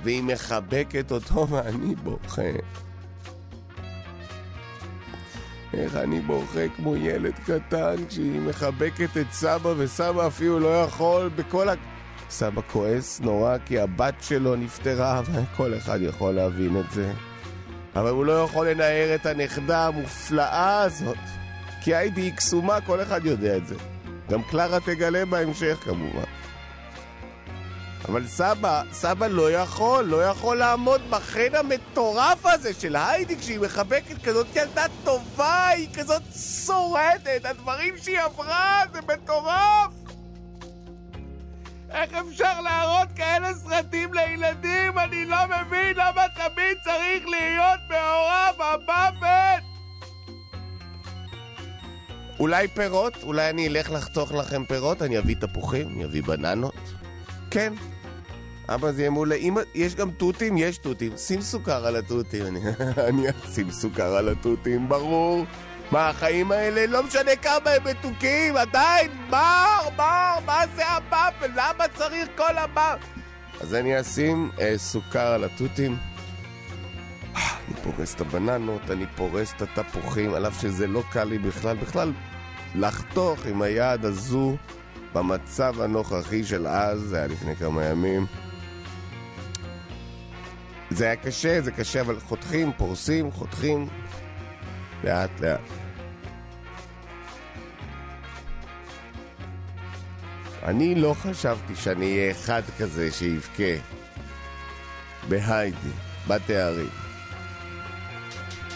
והיא 0.03 0.23
מחבקת 0.23 1.13
אותו 1.13 1.47
ואני 1.51 1.95
בוכה. 1.95 2.43
איך 5.75 5.97
אני 5.97 6.21
בוכה 6.21 6.69
כמו 6.77 6.97
ילד 6.97 7.35
קטן 7.47 8.07
כשהיא 8.09 8.41
מחבקת 8.41 9.17
את 9.17 9.27
סבא, 9.33 9.75
וסבא 9.77 10.27
אפילו 10.27 10.61
לא 10.61 10.83
יכול 10.83 11.31
בכל 11.37 11.69
ה... 11.69 11.73
סבא 12.31 12.61
כועס 12.73 13.21
נורא 13.21 13.57
כי 13.67 13.79
הבת 13.79 14.15
שלו 14.21 14.57
נפטרה, 14.57 15.23
וכל 15.33 15.77
אחד 15.77 15.99
יכול 16.03 16.35
להבין 16.35 16.77
את 16.81 16.91
זה. 16.91 17.13
אבל 17.97 18.11
הוא 18.11 18.25
לא 18.25 18.43
יכול 18.43 18.69
לנער 18.69 19.15
את 19.15 19.27
הנכדה 19.27 19.87
המופלאה 19.87 20.83
הזאת, 20.83 21.17
כי 21.83 21.95
היידי 21.95 22.21
היא 22.21 22.33
קסומה, 22.33 22.81
כל 22.81 23.03
אחד 23.03 23.27
יודע 23.27 23.57
את 23.57 23.67
זה. 23.67 23.75
גם 24.31 24.43
קלרה 24.43 24.81
תגלה 24.81 25.25
בהמשך 25.25 25.79
כמובן. 25.85 26.25
אבל 28.05 28.27
סבא, 28.27 28.83
סבא 28.93 29.27
לא 29.27 29.53
יכול, 29.53 30.05
לא 30.05 30.25
יכול 30.25 30.57
לעמוד 30.57 31.01
בחן 31.11 31.55
המטורף 31.55 32.47
הזה 32.47 32.75
של 32.75 32.97
היידי 32.97 33.37
כשהיא 33.37 33.61
מחבקת 33.61 34.23
כזאת 34.25 34.47
ילדה 34.57 34.85
טובה, 35.05 35.69
היא 35.69 35.89
כזאת 35.95 36.23
שורדת, 36.67 37.45
הדברים 37.45 37.95
שהיא 37.99 38.21
עברה, 38.21 38.83
זה 38.93 39.01
מטורף! 39.01 39.93
איך 41.91 42.15
אפשר 42.15 42.61
להראות 42.61 43.09
כאלה 43.17 43.55
סרטים 43.55 44.15
לילדים? 44.15 44.99
אני 44.99 45.25
לא 45.25 45.37
מבין 45.47 45.97
למה 45.97 46.23
תמיד 46.35 46.79
צריך 46.85 47.27
להיות 47.27 47.81
מעורב 47.89 48.61
המוות! 48.61 49.63
אולי 52.41 52.69
פירות? 52.69 53.23
אולי 53.23 53.51
אני 53.51 53.69
אלך 53.69 53.91
לחתוך 53.91 54.33
לכם 54.33 54.65
פירות? 54.65 55.03
אני 55.03 55.19
אביא 55.19 55.37
תפוחים? 55.41 55.89
אני 55.89 56.05
אביא 56.05 56.23
בננות? 56.23 56.98
כן. 57.51 57.73
אבא 58.69 58.93
זה 58.93 59.03
יהיה 59.03 59.11
מעולה. 59.11 59.35
אם 59.35 59.57
יש 59.75 59.95
גם 59.95 60.11
תותים? 60.11 60.57
יש 60.57 60.79
תותים. 60.79 61.17
שים 61.17 61.41
סוכר 61.41 61.87
על 61.87 61.97
התותים. 61.97 62.57
אני 62.99 63.23
אשים 63.31 63.71
סוכר 63.71 64.17
על 64.17 64.29
התותים, 64.29 64.89
ברור. 64.89 65.45
מה, 65.91 66.09
החיים 66.09 66.53
האלה, 66.53 66.87
לא 66.87 67.03
משנה 67.03 67.37
כמה 67.37 67.71
הם 67.71 67.85
מתוקים, 67.85 68.57
עדיין, 68.57 69.11
בר, 69.31 69.89
בר, 69.97 70.35
מה 70.47 70.65
זה 70.77 70.87
הבאפל? 70.87 71.51
למה 71.57 71.89
צריך 71.95 72.29
כל 72.37 72.59
הבאפל? 72.59 73.05
אז 73.61 73.75
אני 73.75 74.01
אשים 74.01 74.51
אה, 74.61 74.75
סוכר 74.77 75.27
על 75.27 75.45
התותים. 75.45 75.97
אני 77.35 77.77
פורס 77.83 78.15
את 78.15 78.21
הבננות, 78.21 78.91
אני 78.91 79.07
פורס 79.17 79.55
את 79.57 79.79
התפוחים, 79.79 80.35
על 80.35 80.47
אף 80.47 80.61
שזה 80.61 80.87
לא 80.87 81.03
קל 81.11 81.25
לי 81.25 81.39
בכלל. 81.39 81.77
בכלל, 81.77 82.13
לחתוך 82.75 83.47
עם 83.47 83.63
היד 83.63 84.05
הזו 84.05 84.57
במצב 85.15 85.81
הנוכחי 85.81 86.45
של 86.45 86.67
אז, 86.67 87.01
זה 87.01 87.17
היה 87.17 87.27
לפני 87.27 87.57
כמה 87.57 87.85
ימים. 87.85 88.27
זה 90.91 91.05
היה 91.05 91.17
קשה, 91.17 91.61
זה 91.61 91.73
קשה, 91.73 92.01
אבל 92.01 92.21
חותכים, 92.21 92.73
פורסים, 92.77 93.31
חותכים, 93.31 93.89
לאט 95.05 95.41
לאט. 95.41 95.61
אני 100.63 100.95
לא 100.95 101.15
חשבתי 101.15 101.77
שאני 101.77 102.19
אהיה 102.19 102.31
אחד 102.31 102.63
כזה 102.79 103.13
שיבכה 103.13 103.75
בהיידי, 105.29 105.91
בתארים. 106.29 107.08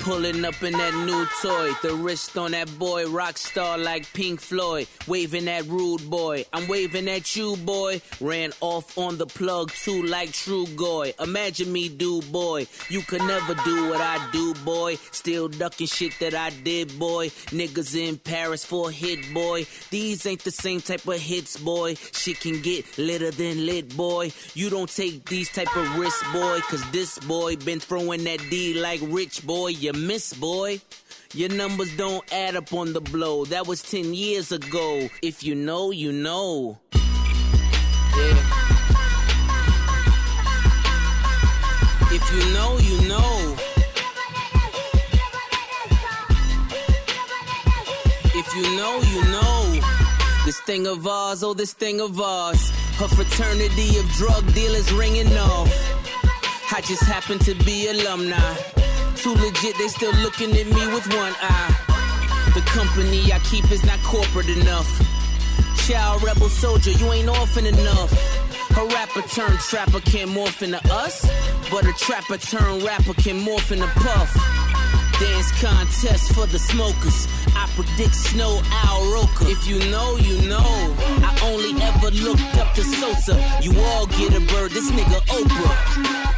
Pulling 0.02 0.44
up 0.44 0.60
in 0.64 0.72
that 0.72 0.94
new 1.06 1.24
toy, 1.40 1.70
the 1.80 1.94
wrist 1.94 2.36
on 2.36 2.50
that 2.50 2.76
boy, 2.76 3.06
rock 3.08 3.38
star 3.38 3.78
like 3.78 4.12
Pink 4.12 4.40
Floyd, 4.40 4.88
waving 5.06 5.44
that 5.44 5.64
rude 5.66 6.10
boy. 6.10 6.44
I'm 6.52 6.66
waving 6.66 7.08
at 7.08 7.36
you, 7.36 7.56
boy. 7.58 8.00
Ran 8.20 8.52
off 8.60 8.98
on 8.98 9.16
the 9.16 9.26
plug 9.26 9.70
too, 9.70 10.02
like 10.02 10.32
True 10.32 10.66
Goy. 10.74 11.14
Imagine 11.20 11.72
me, 11.72 11.88
do 11.88 12.20
boy. 12.20 12.66
You 12.88 13.02
could 13.02 13.20
never 13.22 13.54
do 13.64 13.90
what 13.90 14.00
I 14.00 14.28
do, 14.32 14.54
boy. 14.64 14.96
Still 15.12 15.46
ducking 15.46 15.86
shit 15.86 16.18
that 16.18 16.34
I 16.34 16.50
did, 16.50 16.98
boy. 16.98 17.28
Niggas 17.52 17.94
in 17.94 18.18
Paris 18.18 18.64
for 18.64 18.90
hit, 18.90 19.32
boy. 19.32 19.66
These 19.90 20.26
ain't 20.26 20.42
the 20.42 20.50
same 20.50 20.80
type 20.80 21.06
of 21.06 21.20
hits, 21.20 21.56
boy. 21.56 21.94
Shit 21.94 22.40
can 22.40 22.60
get 22.60 22.98
litter 22.98 23.30
than 23.30 23.66
lit, 23.66 23.96
boy. 23.96 24.32
You 24.54 24.68
don't 24.68 24.90
take 24.90 25.26
these 25.26 25.48
type 25.48 25.76
of 25.76 25.96
risks, 25.96 26.24
boy. 26.32 26.58
Cause 26.62 26.82
this 26.90 27.20
boy 27.20 27.54
been 27.54 27.78
throwing 27.78 28.24
that 28.24 28.40
D 28.50 28.74
like 28.74 29.00
rich, 29.04 29.46
boy. 29.46 29.68
You 29.92 30.00
miss, 30.06 30.32
boy. 30.32 30.80
Your 31.34 31.50
numbers 31.50 31.94
don't 31.96 32.24
add 32.32 32.56
up 32.56 32.72
on 32.72 32.94
the 32.94 33.00
blow. 33.00 33.44
That 33.44 33.66
was 33.66 33.82
10 33.82 34.14
years 34.14 34.50
ago. 34.50 35.08
If 35.22 35.42
you 35.42 35.54
know, 35.54 35.90
you 35.90 36.12
know. 36.12 36.78
Yeah. 36.94 37.00
If 42.10 42.24
you 42.32 42.54
know, 42.54 42.78
you 42.78 43.08
know. 43.08 43.56
If 48.34 48.56
you 48.56 48.62
know, 48.76 49.02
you 49.12 49.24
know. 49.30 49.80
This 50.46 50.60
thing 50.60 50.86
of 50.86 51.06
ours, 51.06 51.42
oh, 51.42 51.52
this 51.52 51.74
thing 51.74 52.00
of 52.00 52.18
ours. 52.18 52.70
Her 52.96 53.08
fraternity 53.08 53.98
of 53.98 54.08
drug 54.12 54.54
dealers 54.54 54.90
ringing 54.92 55.36
off. 55.36 55.70
I 56.72 56.80
just 56.80 57.02
happen 57.02 57.38
to 57.40 57.54
be 57.56 57.88
alumni. 57.88 58.81
Too 59.22 59.34
legit, 59.34 59.78
they 59.78 59.86
still 59.86 60.12
looking 60.14 60.50
at 60.50 60.66
me 60.66 60.86
with 60.88 61.06
one 61.14 61.32
eye. 61.40 62.50
The 62.54 62.60
company 62.62 63.32
I 63.32 63.38
keep 63.48 63.70
is 63.70 63.84
not 63.84 64.02
corporate 64.02 64.48
enough. 64.48 64.88
Child 65.86 66.24
rebel 66.24 66.48
soldier, 66.48 66.90
you 66.90 67.12
ain't 67.12 67.28
orphan 67.28 67.66
enough. 67.66 68.10
A 68.76 68.84
rapper 68.86 69.22
turned 69.22 69.60
trapper 69.60 70.00
can't 70.00 70.28
morph 70.30 70.60
into 70.62 70.80
us, 70.92 71.22
but 71.70 71.86
a 71.86 71.92
trapper 71.92 72.36
turned 72.36 72.82
rapper 72.82 73.14
can 73.14 73.38
morph 73.46 73.70
into 73.70 73.86
puff. 73.86 74.34
Dance 75.20 75.52
contest 75.62 76.34
for 76.34 76.46
the 76.46 76.58
smokers. 76.58 77.28
I 77.54 77.70
predict 77.76 78.16
snow 78.16 78.60
Al 78.72 79.12
Roker. 79.12 79.46
If 79.46 79.68
you 79.68 79.78
know, 79.88 80.16
you 80.16 80.48
know. 80.48 80.96
I 81.22 81.38
only 81.44 81.80
ever 81.80 82.10
looked 82.10 82.58
up 82.58 82.74
to 82.74 82.82
Sosa. 82.82 83.38
You 83.62 83.78
all 83.78 84.06
get 84.06 84.34
a 84.34 84.40
bird, 84.40 84.72
this 84.72 84.90
nigga 84.90 85.20
Oprah. 85.28 86.31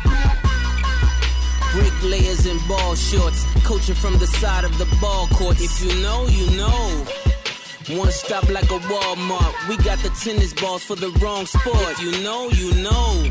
Bricklayers 1.75 2.47
in 2.47 2.57
ball 2.69 2.95
shorts, 2.95 3.45
coaching 3.65 3.97
from 3.97 4.17
the 4.19 4.29
side 4.29 4.63
of 4.63 4.79
the 4.79 4.87
ball 5.01 5.27
court. 5.35 5.57
If 5.61 5.83
you 5.83 5.93
know, 6.03 6.25
you 6.29 6.57
know. 6.57 7.05
One 7.99 8.13
stop 8.13 8.49
like 8.49 8.71
a 8.71 8.79
Walmart. 8.79 9.69
We 9.69 9.77
got 9.79 9.99
the 9.99 10.11
tennis 10.11 10.55
balls 10.55 10.85
for 10.85 10.95
the 10.95 11.11
wrong 11.19 11.47
sport. 11.47 11.99
If 11.99 12.01
you 12.01 12.23
know, 12.23 12.49
you 12.51 12.73
know. 12.81 13.29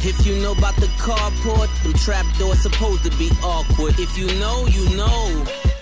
If 0.00 0.24
you 0.24 0.40
know 0.40 0.52
about 0.52 0.76
the 0.76 0.86
carport, 1.02 1.68
them 1.82 1.92
trap 1.94 2.24
doors 2.38 2.62
supposed 2.62 3.02
to 3.02 3.10
be 3.18 3.30
awkward. 3.42 3.98
If 3.98 4.16
you 4.16 4.28
know, 4.38 4.66
you 4.66 4.96
know. 4.96 5.75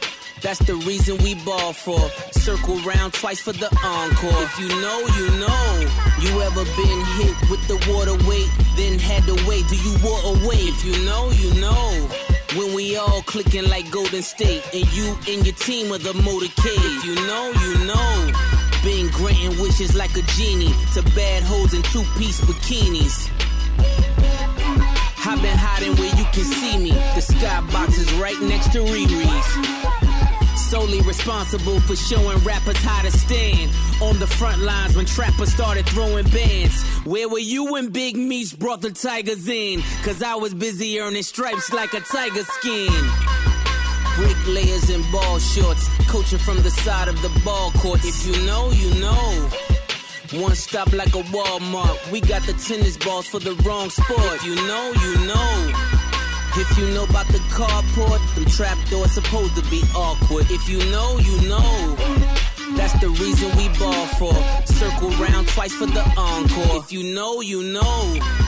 That's 0.44 0.58
the 0.58 0.74
reason 0.84 1.16
we 1.24 1.36
ball 1.36 1.72
for. 1.72 1.98
Circle 2.32 2.76
round 2.80 3.14
twice 3.14 3.40
for 3.40 3.54
the 3.54 3.64
encore. 3.82 4.42
If 4.44 4.60
you 4.60 4.68
know, 4.68 5.00
you 5.16 5.26
know. 5.40 5.64
You 6.20 6.42
ever 6.42 6.64
been 6.76 7.00
hit 7.16 7.34
with 7.48 7.64
the 7.66 7.80
water 7.88 8.12
weight, 8.28 8.50
then 8.76 8.98
had 8.98 9.24
to 9.24 9.32
wait? 9.48 9.66
Do 9.68 9.76
you 9.76 9.96
walk 10.04 10.22
away? 10.36 10.60
If 10.68 10.84
you 10.84 11.02
know, 11.06 11.30
you 11.30 11.48
know. 11.58 12.08
When 12.60 12.74
we 12.74 12.94
all 12.94 13.22
clicking 13.22 13.70
like 13.70 13.90
Golden 13.90 14.20
State, 14.20 14.62
and 14.74 14.84
you 14.92 15.16
and 15.32 15.46
your 15.46 15.56
team 15.56 15.90
are 15.94 15.98
the 15.98 16.12
motorcade. 16.12 16.92
If 16.92 17.04
you 17.08 17.14
know, 17.24 17.48
you 17.64 17.72
know. 17.88 18.30
Been 18.84 19.08
granting 19.16 19.58
wishes 19.62 19.96
like 19.96 20.14
a 20.14 20.22
genie 20.36 20.74
to 20.92 21.00
bad 21.16 21.42
hoes 21.42 21.72
in 21.72 21.80
two 21.84 22.04
piece 22.18 22.42
bikinis. 22.42 23.30
I've 25.24 25.40
been 25.40 25.56
hiding 25.56 25.96
where 25.96 26.14
you 26.14 26.24
can 26.36 26.44
see 26.44 26.76
me. 26.76 26.90
The 26.90 27.24
skybox 27.24 27.98
is 27.98 28.12
right 28.20 28.38
next 28.42 28.72
to 28.72 28.80
Riri's 28.80 29.93
solely 30.74 31.00
responsible 31.02 31.78
for 31.78 31.94
showing 31.94 32.36
rappers 32.38 32.76
how 32.78 33.00
to 33.00 33.10
stand 33.12 33.70
on 34.02 34.18
the 34.18 34.26
front 34.26 34.60
lines 34.60 34.96
when 34.96 35.06
trappers 35.06 35.52
started 35.52 35.86
throwing 35.86 36.28
bands. 36.30 36.82
Where 37.04 37.28
were 37.28 37.38
you 37.38 37.70
when 37.70 37.90
Big 37.90 38.16
Meats 38.16 38.52
brought 38.52 38.80
the 38.80 38.90
Tigers 38.90 39.46
in? 39.46 39.82
Cause 40.02 40.20
I 40.20 40.34
was 40.34 40.52
busy 40.52 40.98
earning 40.98 41.22
stripes 41.22 41.72
like 41.72 41.94
a 41.94 42.00
tiger 42.00 42.42
skin. 42.42 42.90
Bricklayers 44.16 44.90
in 44.90 45.00
ball 45.12 45.38
shorts, 45.38 45.88
coaching 46.08 46.40
from 46.40 46.56
the 46.62 46.72
side 46.72 47.06
of 47.06 47.22
the 47.22 47.30
ball 47.44 47.70
court. 47.78 48.00
If 48.02 48.26
you 48.26 48.44
know, 48.44 48.72
you 48.72 48.92
know. 49.00 49.50
One 50.42 50.56
stop 50.56 50.92
like 50.92 51.14
a 51.14 51.22
Walmart. 51.34 52.10
We 52.10 52.20
got 52.20 52.42
the 52.42 52.54
tennis 52.54 52.96
balls 52.96 53.28
for 53.28 53.38
the 53.38 53.54
wrong 53.64 53.90
sport. 53.90 54.34
If 54.34 54.44
you 54.44 54.56
know, 54.56 54.92
you 55.04 55.26
know. 55.28 56.03
If 56.56 56.78
you 56.78 56.86
know 56.94 57.02
about 57.02 57.26
the 57.28 57.38
carport, 57.50 58.34
them 58.36 58.44
trap 58.44 58.78
doors 58.88 59.10
supposed 59.10 59.56
to 59.56 59.62
be 59.70 59.82
awkward. 59.94 60.46
If 60.50 60.68
you 60.68 60.78
know, 60.90 61.18
you 61.18 61.48
know. 61.48 61.96
That's 62.76 62.92
the 63.00 63.08
reason 63.08 63.56
we 63.56 63.68
ball 63.76 64.06
for. 64.18 64.34
Circle 64.64 65.10
round 65.10 65.48
twice 65.48 65.72
for 65.74 65.86
the 65.86 66.02
encore. 66.16 66.82
If 66.82 66.92
you 66.92 67.14
know, 67.14 67.40
you 67.40 67.62
know. 67.62 68.43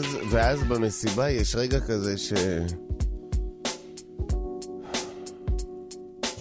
ואז, 0.00 0.16
ואז 0.30 0.62
במסיבה 0.62 1.30
יש 1.30 1.54
רגע 1.54 1.80
כזה 1.80 2.18
ש... 2.18 2.32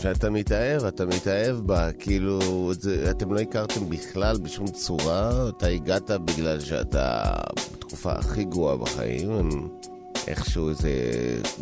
שאתה 0.02 0.30
מתאהב, 0.30 0.86
אתה 0.86 1.06
מתאהב 1.06 1.56
בה, 1.56 1.92
כאילו, 1.92 2.40
זה, 2.74 3.12
אתם 3.12 3.34
לא 3.34 3.40
הכרתם 3.40 3.90
בכלל 3.90 4.38
בשום 4.38 4.68
צורה, 4.68 5.50
אתה 5.50 5.68
הגעת 5.68 6.12
בגלל 6.12 6.60
שאתה 6.60 7.34
בתקופה 7.74 8.12
הכי 8.12 8.44
גרועה 8.44 8.78
בחיים, 8.78 9.70
איכשהו 10.28 10.70
איזה 10.70 10.92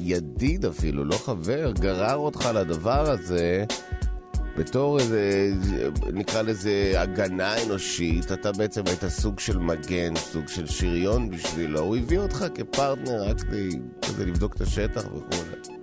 ידיד 0.02 0.66
אפילו, 0.66 1.06
לא 1.06 1.16
חבר, 1.16 1.72
גרר 1.72 2.16
אותך 2.16 2.50
לדבר 2.54 3.12
הזה. 3.12 3.66
בתור 4.58 5.00
איזה, 5.00 5.52
נקרא 6.14 6.42
לזה 6.42 6.94
הגנה 6.96 7.64
אנושית, 7.64 8.32
אתה 8.32 8.52
בעצם 8.52 8.82
היית 8.86 9.08
סוג 9.08 9.40
של 9.40 9.58
מגן, 9.58 10.16
סוג 10.16 10.48
של 10.48 10.68
שריון 10.68 11.30
בשבילו. 11.30 11.80
הוא 11.80 11.98
הביא 11.98 12.20
אותך 12.20 12.46
כפרטנר 12.56 13.30
רק 13.30 13.42
כדי, 13.42 13.70
כדי 14.02 14.26
לבדוק 14.26 14.56
את 14.56 14.62
השטח 14.62 15.06
וכו'. 15.06 15.77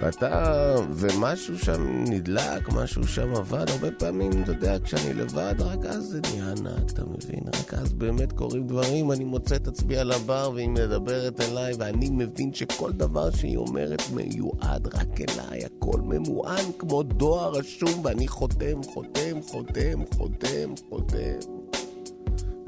ואתה, 0.00 0.74
ומשהו 0.90 1.58
שם 1.58 2.04
נדלק, 2.08 2.68
משהו 2.72 3.08
שם 3.08 3.34
עבד, 3.34 3.64
הרבה 3.68 3.90
פעמים, 3.90 4.30
אתה 4.42 4.52
יודע, 4.52 4.76
כשאני 4.84 5.14
לבד, 5.14 5.54
רק 5.58 5.84
אז 5.86 6.04
זה 6.04 6.20
נהיה 6.20 6.50
ענק, 6.50 6.90
אתה 6.92 7.04
מבין? 7.04 7.40
רק 7.60 7.74
אז 7.74 7.92
באמת 7.92 8.32
קורים 8.32 8.66
דברים, 8.66 9.12
אני 9.12 9.24
מוצא 9.24 9.56
את 9.56 9.68
עצמי 9.68 9.96
על 9.96 10.12
הבר 10.12 10.50
והיא 10.54 10.68
מדברת 10.68 11.40
אליי, 11.40 11.74
ואני 11.78 12.10
מבין 12.10 12.54
שכל 12.54 12.92
דבר 12.92 13.30
שהיא 13.30 13.56
אומרת 13.56 14.02
מיועד 14.14 14.86
רק 14.86 15.20
אליי, 15.20 15.64
הכל 15.64 16.00
ממוען 16.00 16.64
כמו 16.78 17.02
דואר 17.02 17.52
רשום, 17.52 18.04
ואני 18.04 18.28
חותם, 18.28 18.82
חותם, 18.82 19.42
חותם, 19.42 20.02
חותם, 20.16 20.74
חותם. 20.88 21.38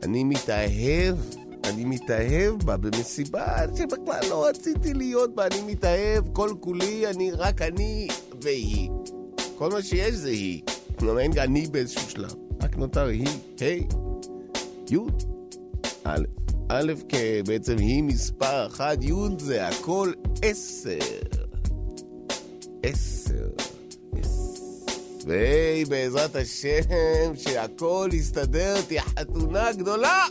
אני 0.02 0.24
מתאהב. 0.24 1.16
אני 1.68 1.84
מתאהב 1.84 2.62
בה 2.64 2.76
במסיבה 2.76 3.56
שבכלל 3.76 4.20
לא 4.30 4.46
רציתי 4.46 4.94
להיות 4.94 5.34
בה, 5.34 5.46
אני 5.46 5.60
מתאהב, 5.66 6.24
כל 6.32 6.50
כולי, 6.60 7.06
אני 7.06 7.30
רק 7.30 7.62
אני 7.62 8.08
והיא. 8.42 8.90
כל 9.58 9.70
מה 9.70 9.82
שיש 9.82 10.14
זה 10.14 10.28
היא. 10.28 10.62
כלומר, 10.98 11.20
אין 11.20 11.38
אני 11.38 11.66
באיזשהו 11.66 12.10
שלב. 12.10 12.34
רק 12.62 12.76
נותר 12.76 13.06
היא, 13.06 13.28
ה', 13.60 13.64
י', 14.94 14.98
א'. 16.04 16.24
א', 16.68 16.92
בעצם 17.46 17.76
היא 17.78 18.02
מספר 18.02 18.66
אחת, 18.66 19.02
י' 19.02 19.12
זה 19.38 19.68
הכל 19.68 20.12
עשר. 20.42 20.98
עשר. 22.82 23.48
והי, 25.26 25.84
בעזרת 25.84 26.36
השם, 26.36 27.36
שהכל 27.36 28.08
יסתדר, 28.12 28.74
תהיה 28.82 29.02
חתונה 29.02 29.72
גדולה! 29.72 30.24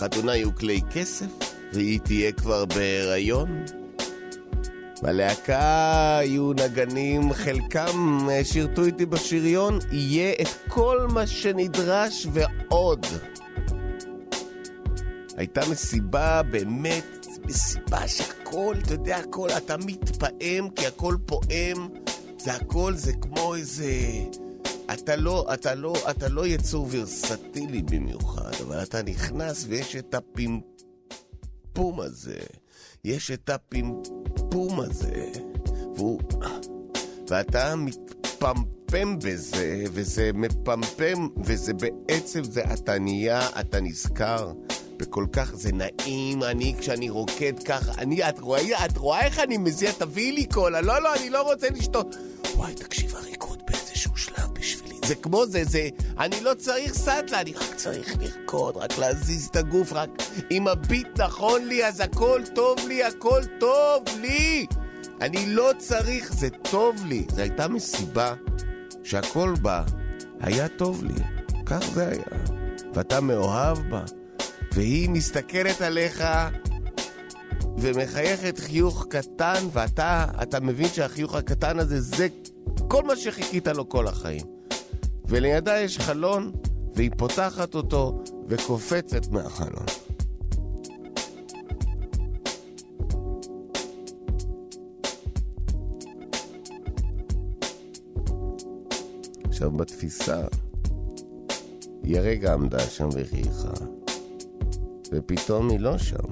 בחתונה 0.00 0.36
יהיו 0.36 0.54
כלי 0.54 0.80
כסף, 0.90 1.26
והיא 1.72 2.00
תהיה 2.00 2.32
כבר 2.32 2.64
בהיריון. 2.64 3.64
בלהקה 5.02 6.18
יהיו 6.22 6.52
נגנים, 6.52 7.32
חלקם 7.32 8.18
אה, 8.30 8.44
שירתו 8.44 8.84
איתי 8.84 9.06
בשריון, 9.06 9.78
יהיה 9.92 10.32
את 10.42 10.48
כל 10.68 11.06
מה 11.14 11.26
שנדרש 11.26 12.26
ועוד. 12.32 13.06
הייתה 15.36 15.60
מסיבה, 15.70 16.42
באמת, 16.42 17.26
מסיבה 17.44 18.08
שהכל, 18.08 18.74
אתה 18.82 18.94
יודע, 18.94 19.16
הכל, 19.16 19.48
אתה 19.56 19.76
מתפעם 19.76 20.70
כי 20.76 20.86
הכל 20.86 21.16
פועם, 21.26 21.88
זה 22.38 22.52
הכל, 22.52 22.94
זה 22.94 23.12
כמו 23.12 23.54
איזה... 23.54 23.92
אתה 24.92 25.16
לא, 25.16 25.54
אתה 25.54 25.74
לא, 25.74 25.94
אתה 26.10 26.28
לא 26.28 26.46
יצור 26.46 26.88
ורסטילי 26.90 27.82
במיוחד, 27.82 28.50
אבל 28.66 28.82
אתה 28.82 29.02
נכנס 29.02 29.64
ויש 29.68 29.96
את 29.96 30.14
הפימפום 30.14 32.00
הזה. 32.00 32.38
יש 33.04 33.30
את 33.30 33.50
הפימפום 33.50 34.80
הזה. 34.80 35.32
והוא... 35.96 36.20
ואתה 37.28 37.76
מתפמפם 37.76 39.18
בזה, 39.18 39.84
וזה 39.92 40.30
מפמפם, 40.34 41.28
וזה 41.44 41.72
בעצם, 41.74 42.44
זה, 42.44 42.62
אתה 42.72 42.98
נהיה, 42.98 43.60
אתה 43.60 43.80
נזכר. 43.80 44.52
וכל 45.02 45.26
כך 45.32 45.54
זה 45.54 45.70
נעים, 45.72 46.42
אני 46.42 46.74
כשאני 46.78 47.10
רוקד 47.10 47.52
ככה, 47.64 47.92
אני, 47.98 48.28
את 48.28 48.38
רואה, 48.38 48.84
את 48.84 48.96
רואה 48.96 49.24
איך 49.24 49.38
אני 49.38 49.56
מזיע? 49.56 49.92
תביאי 49.92 50.32
לי 50.32 50.46
קולה. 50.46 50.80
לא, 50.80 51.02
לא, 51.02 51.14
אני 51.14 51.30
לא 51.30 51.42
רוצה 51.42 51.70
לשתות. 51.70 52.16
וואי, 52.54 52.74
תקשיב, 52.74 53.16
הריקוד 53.16 53.62
באיזשהו 53.66 54.16
שלב 54.16 54.50
בשבילי. 54.52 54.79
זה 55.10 55.16
כמו 55.16 55.46
זה, 55.46 55.64
זה... 55.64 55.88
אני 56.18 56.40
לא 56.40 56.54
צריך 56.54 56.94
סאטלה, 56.94 57.40
אני 57.40 57.52
רק 57.52 57.74
צריך 57.74 58.16
לרקוד, 58.20 58.76
רק 58.76 58.98
להזיז 58.98 59.46
את 59.46 59.56
הגוף, 59.56 59.92
רק... 59.92 60.10
אם 60.50 60.68
הביט 60.68 61.20
נכון 61.20 61.64
לי, 61.64 61.86
אז 61.86 62.00
הכל 62.00 62.42
טוב 62.54 62.78
לי, 62.88 63.04
הכל 63.04 63.40
טוב 63.60 64.04
לי! 64.20 64.66
אני 65.20 65.46
לא 65.46 65.70
צריך, 65.78 66.32
זה 66.32 66.48
טוב 66.50 67.06
לי. 67.06 67.24
זו 67.34 67.40
הייתה 67.40 67.68
מסיבה 67.68 68.34
שהכל 69.04 69.54
בה 69.62 69.84
היה 70.40 70.68
טוב 70.68 71.04
לי. 71.04 71.24
כך 71.66 71.90
זה 71.94 72.08
היה. 72.08 72.44
ואתה 72.94 73.20
מאוהב 73.20 73.78
בה. 73.90 74.02
והיא 74.72 75.10
מסתכלת 75.10 75.80
עליך 75.80 76.24
ומחייכת 77.78 78.58
חיוך 78.58 79.06
קטן, 79.10 79.64
ואתה, 79.72 80.26
אתה 80.42 80.60
מבין 80.60 80.88
שהחיוך 80.88 81.34
הקטן 81.34 81.78
הזה 81.78 82.00
זה 82.00 82.28
כל 82.88 83.02
מה 83.02 83.16
שחיכית 83.16 83.68
לו 83.68 83.88
כל 83.88 84.06
החיים. 84.06 84.59
ולידה 85.30 85.80
יש 85.80 85.98
חלון, 85.98 86.52
והיא 86.94 87.10
פותחת 87.16 87.74
אותו 87.74 88.22
וקופצת 88.48 89.26
מהחלון. 89.30 89.86
עכשיו 99.44 99.70
בתפיסה, 99.70 100.40
היא 102.02 102.18
הרגע 102.18 102.52
עמדה 102.52 102.80
שם 102.80 103.08
וחייכה. 103.12 103.84
ופתאום 105.12 105.70
היא 105.70 105.80
לא 105.80 105.98
שם. 105.98 106.28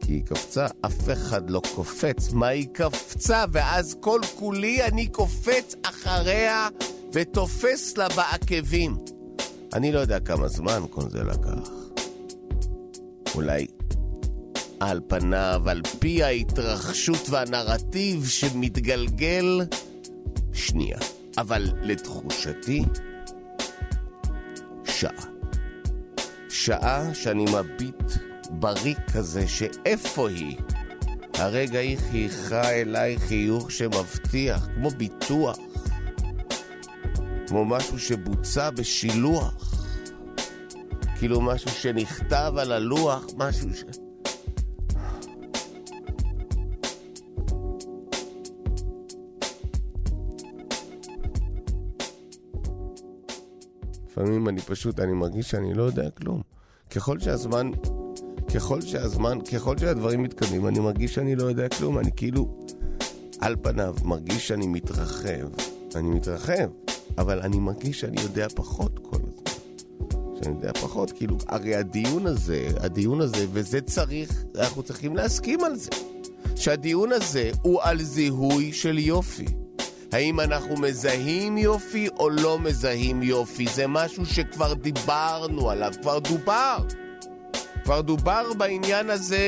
כי 0.00 0.12
היא 0.12 0.24
קפצה, 0.24 0.66
אף 0.86 1.10
אחד 1.12 1.50
לא 1.50 1.62
קופץ. 1.74 2.32
מה 2.32 2.48
היא 2.48 2.68
קפצה? 2.72 3.44
ואז 3.52 3.96
כל 4.00 4.20
כולי 4.38 4.82
אני 4.82 5.06
קופץ 5.06 5.74
אחריה 5.82 6.68
ותופס 7.12 7.96
לה 7.96 8.08
בעקבים. 8.08 8.96
אני 9.72 9.92
לא 9.92 9.98
יודע 9.98 10.20
כמה 10.20 10.48
זמן 10.48 10.82
כל 10.90 11.10
זה 11.10 11.24
לקח. 11.24 11.70
אולי 13.34 13.66
על 14.80 15.00
פניו, 15.08 15.62
על 15.66 15.82
פי 15.98 16.22
ההתרחשות 16.22 17.28
והנרטיב 17.30 18.28
שמתגלגל, 18.28 19.60
שנייה. 20.52 20.98
אבל 21.38 21.72
לתחושתי, 21.82 22.82
שעה. 24.84 25.24
שעה 26.48 27.14
שאני 27.14 27.44
מביט 27.44 28.12
בריק 28.50 28.98
כזה, 29.12 29.48
שאיפה 29.48 30.28
היא? 30.28 30.56
הרגע 31.34 31.78
היא 31.78 31.98
חייכה 31.98 32.70
אליי 32.70 33.18
חיוך 33.18 33.70
שמבטיח, 33.70 34.68
כמו 34.74 34.90
ביטוח. 34.90 35.58
כמו 37.50 37.64
משהו 37.64 37.98
שבוצע 37.98 38.70
בשילוח. 38.70 39.84
כאילו 41.18 41.40
משהו 41.40 41.70
שנכתב 41.70 42.52
על 42.56 42.72
הלוח, 42.72 43.24
משהו 43.36 43.68
ש... 43.74 43.84
לפעמים 54.06 54.48
אני 54.48 54.60
פשוט, 54.60 55.00
אני 55.00 55.12
מרגיש 55.12 55.50
שאני 55.50 55.74
לא 55.74 55.82
יודע 55.82 56.10
כלום. 56.10 56.42
ככל 56.90 57.18
שהזמן, 57.18 57.70
ככל 58.54 58.80
שהזמן, 58.80 59.38
ככל 59.52 59.78
שהדברים 59.78 60.22
מתקדמים, 60.22 60.66
אני 60.66 60.78
מרגיש 60.78 61.14
שאני 61.14 61.36
לא 61.36 61.44
יודע 61.44 61.68
כלום. 61.68 61.98
אני 61.98 62.10
כאילו, 62.16 62.66
על 63.40 63.56
פניו, 63.62 63.94
מרגיש 64.04 64.48
שאני 64.48 64.66
מתרחב. 64.66 65.48
אני 65.94 66.08
מתרחב, 66.08 66.68
אבל 67.18 67.40
אני 67.40 67.58
מרגיש 67.58 68.00
שאני 68.00 68.20
יודע 68.22 68.46
פחות 68.54 68.98
כל 69.02 69.16
הזמן. 69.16 69.30
שאני 70.42 70.54
יודע 70.54 70.72
פחות, 70.72 71.12
כאילו, 71.12 71.36
הרי 71.48 71.76
הדיון 71.76 72.26
הזה, 72.26 72.68
הדיון 72.80 73.20
הזה, 73.20 73.46
וזה 73.52 73.80
צריך, 73.80 74.44
אנחנו 74.58 74.82
צריכים 74.82 75.16
להסכים 75.16 75.64
על 75.64 75.76
זה. 75.76 75.90
שהדיון 76.56 77.12
הזה 77.12 77.50
הוא 77.62 77.80
על 77.82 78.02
זיהוי 78.02 78.72
של 78.72 78.98
יופי. 78.98 79.46
האם 80.12 80.40
אנחנו 80.40 80.76
מזהים 80.76 81.58
יופי 81.58 82.08
או 82.08 82.30
לא 82.30 82.58
מזהים 82.58 83.22
יופי? 83.22 83.66
זה 83.74 83.86
משהו 83.86 84.26
שכבר 84.26 84.74
דיברנו 84.74 85.70
עליו, 85.70 85.92
כבר 86.02 86.18
דובר. 86.18 86.76
כבר 87.84 88.00
דובר 88.00 88.52
בעניין 88.58 89.10
הזה, 89.10 89.38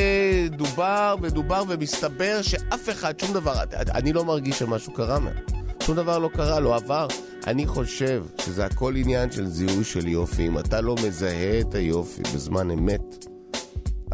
דובר 0.50 1.16
ודובר, 1.22 1.62
ומסתבר 1.68 2.42
שאף 2.42 2.88
אחד, 2.88 3.20
שום 3.20 3.32
דבר, 3.32 3.54
אני 3.94 4.12
לא 4.12 4.24
מרגיש 4.24 4.58
שמשהו 4.58 4.92
קרה 4.92 5.18
מהם. 5.18 5.36
שום 5.82 5.96
דבר 5.96 6.18
לא 6.18 6.28
קרה, 6.28 6.60
לא 6.60 6.76
עבר. 6.76 7.06
אני 7.46 7.66
חושב 7.66 8.24
שזה 8.38 8.64
הכל 8.64 8.96
עניין 8.96 9.30
של 9.30 9.46
זיהוי 9.46 9.84
של 9.84 10.08
יופי. 10.08 10.46
אם 10.46 10.58
אתה 10.58 10.80
לא 10.80 10.94
מזהה 11.06 11.60
את 11.60 11.74
היופי 11.74 12.22
בזמן 12.34 12.70
אמת, 12.70 13.26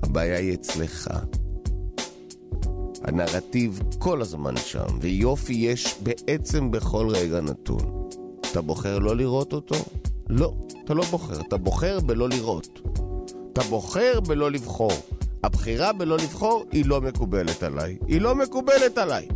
הבעיה 0.02 0.38
היא 0.38 0.54
אצלך. 0.54 1.10
הנרטיב 3.02 3.80
כל 3.98 4.20
הזמן 4.20 4.56
שם, 4.56 4.86
ויופי 5.00 5.52
יש 5.52 5.94
בעצם 6.02 6.70
בכל 6.70 7.08
רגע 7.10 7.40
נתון. 7.40 8.08
אתה 8.50 8.60
בוחר 8.60 8.98
לא 8.98 9.16
לראות 9.16 9.52
אותו? 9.52 9.74
לא, 10.28 10.54
אתה 10.84 10.94
לא 10.94 11.04
בוחר. 11.04 11.40
אתה 11.40 11.56
בוחר 11.56 12.00
בלא 12.00 12.28
לראות. 12.28 12.80
אתה 13.52 13.62
בוחר 13.62 14.20
בלא 14.20 14.50
לבחור. 14.50 14.92
הבחירה 15.44 15.92
בלא 15.92 16.16
לבחור 16.16 16.64
היא 16.72 16.86
לא 16.86 17.00
מקובלת 17.00 17.62
עליי. 17.62 17.96
היא 18.06 18.20
לא 18.20 18.34
מקובלת 18.34 18.98
עליי. 18.98 19.28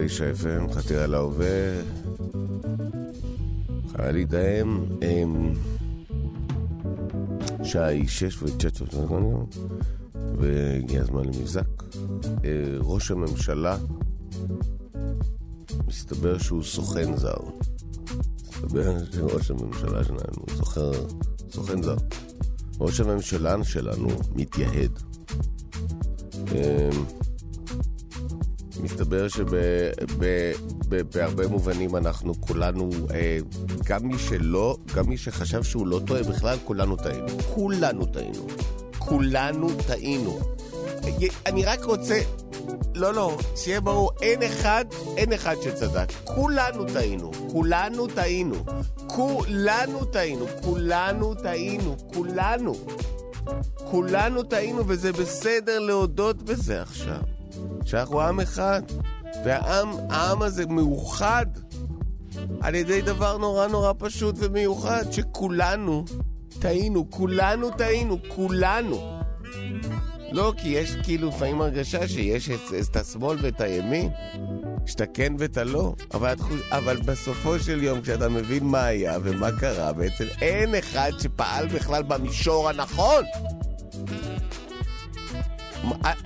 תשע 0.00 0.32
FM, 0.32 0.72
חתירה 0.72 1.06
להווה, 1.06 1.82
חיילי 3.96 4.24
דהם, 4.24 4.84
שעה 7.64 7.86
היא 7.86 8.08
שש 8.08 8.42
ותשע 8.42 8.84
דקות, 8.84 9.56
והגיע 10.14 11.00
הזמן 11.00 11.24
למבזק. 11.24 11.82
אה, 12.44 12.50
ראש 12.80 13.10
הממשלה, 13.10 13.76
מסתבר 15.86 16.38
שהוא 16.38 16.62
סוכן 16.62 17.16
זר. 17.16 17.40
מסתבר 18.46 18.98
שראש 19.12 19.50
הממשלה 19.50 20.04
שלנו 20.04 20.44
סוחר, 20.56 20.92
סוכן 21.50 21.82
זר. 21.82 21.96
ראש 22.80 23.00
הממשלה 23.00 23.64
שלנו 23.64 24.08
מתייהד. 24.34 24.98
אה, 26.54 26.90
מסתבר 29.08 29.28
שבהרבה 31.10 31.48
מובנים 31.48 31.96
אנחנו 31.96 32.40
כולנו, 32.40 32.90
אה, 33.14 33.38
גם 33.84 34.08
מי 34.08 34.18
שלא, 34.18 34.76
גם 34.96 35.08
מי 35.08 35.18
שחשב 35.18 35.62
שהוא 35.62 35.86
לא 35.86 36.00
טועה 36.06 36.22
בכלל, 36.22 36.56
כולנו 36.64 36.96
טעינו. 36.96 37.26
כולנו 37.54 38.06
טעינו. 38.06 38.46
כולנו 38.98 39.68
טעינו. 39.86 40.38
אני 41.46 41.64
רק 41.64 41.84
רוצה... 41.84 42.20
לא, 42.94 43.14
לא, 43.14 43.38
שיהיה 43.56 43.80
ברור, 43.80 44.10
אין 44.22 44.42
אחד, 44.42 44.84
אין 45.16 45.32
אחד 45.32 45.54
שצדק. 45.62 46.12
כולנו 46.24 46.84
טעינו, 46.92 47.30
כולנו 47.52 48.06
טעינו. 48.06 48.54
כולנו 49.06 50.04
טעינו, 50.04 50.46
כולנו 50.62 51.34
טעינו, 51.34 51.96
כולנו. 52.14 52.74
כולנו 53.90 54.42
טעינו, 54.42 54.82
וזה 54.86 55.12
בסדר 55.12 55.78
להודות 55.78 56.42
בזה 56.42 56.82
עכשיו. 56.82 57.37
שאנחנו 57.84 58.20
עם 58.20 58.40
אחד, 58.40 58.82
והעם 59.44 60.42
הזה 60.42 60.66
מאוחד 60.66 61.46
על 62.60 62.74
ידי 62.74 63.00
דבר 63.00 63.38
נורא 63.38 63.66
נורא 63.66 63.92
פשוט 63.98 64.34
ומיוחד, 64.38 65.04
שכולנו 65.10 66.04
טעינו, 66.58 67.10
כולנו 67.10 67.70
טעינו, 67.70 68.18
כולנו. 68.28 69.20
לא, 70.32 70.52
כי 70.56 70.68
יש 70.68 70.96
כאילו 71.02 71.28
לפעמים 71.28 71.60
הרגשה 71.60 72.08
שיש 72.08 72.50
את, 72.50 72.60
את 72.90 72.96
השמאל 72.96 73.38
ואת 73.42 73.60
הימין, 73.60 74.08
שאתה 74.86 75.06
כן 75.06 75.32
ואתה 75.38 75.64
לא, 75.64 75.94
אבל, 76.14 76.34
אבל 76.70 76.96
בסופו 76.96 77.58
של 77.58 77.82
יום, 77.82 78.00
כשאתה 78.00 78.28
מבין 78.28 78.64
מה 78.64 78.84
היה 78.84 79.18
ומה 79.22 79.48
קרה, 79.60 79.92
בעצם 79.92 80.24
אין 80.40 80.74
אחד 80.74 81.10
שפעל 81.18 81.66
בכלל 81.68 82.02
במישור 82.02 82.68
הנכון. 82.68 83.24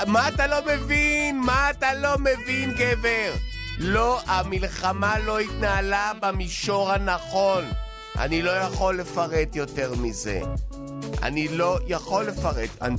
מה 0.06 0.28
אתה 0.28 0.46
לא 0.46 0.56
מבין? 0.66 1.40
מה 1.40 1.70
אתה 1.70 1.94
לא 1.94 2.18
מבין, 2.18 2.72
גבר? 2.72 3.32
לא, 3.78 4.20
המלחמה 4.26 5.18
לא 5.18 5.38
התנהלה 5.38 6.12
במישור 6.20 6.92
הנכון. 6.92 7.64
אני 8.18 8.42
לא 8.42 8.50
יכול 8.50 8.98
לפרט 9.00 9.56
יותר 9.56 9.94
מזה. 9.94 10.40
אני 11.22 11.48
לא 11.48 11.78
יכול 11.86 12.24
לפרט. 12.24 12.70
אני... 12.82 12.96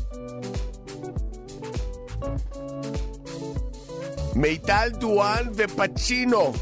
מיטל 4.35 4.89
דואן 4.89 5.47
ופצ'ינו 5.55 6.53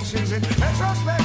situations 0.00 0.32
in 0.32 0.40
retrospect. 0.58 1.21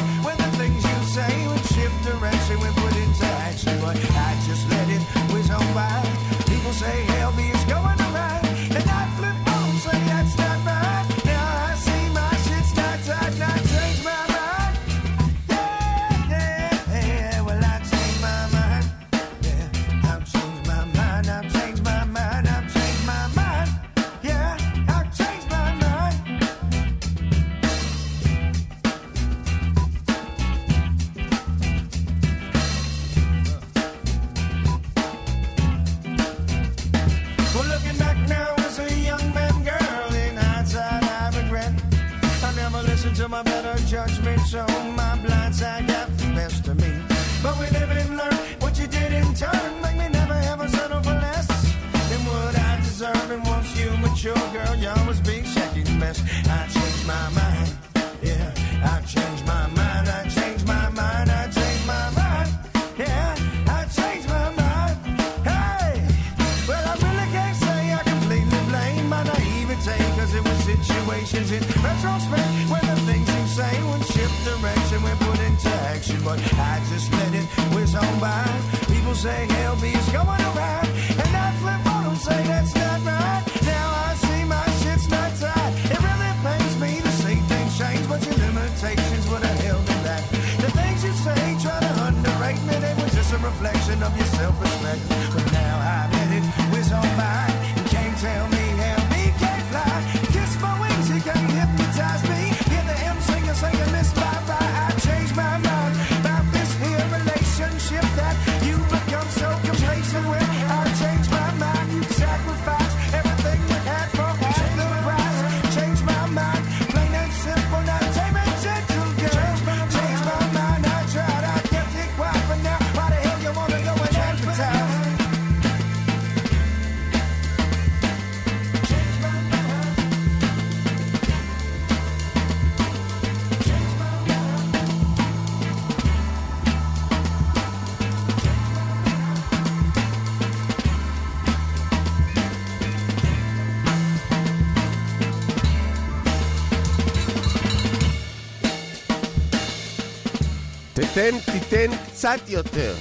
קצת 152.17 152.39
יותר. 152.47 152.95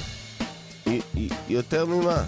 יותר 1.49 1.87
ממה? 1.87 2.23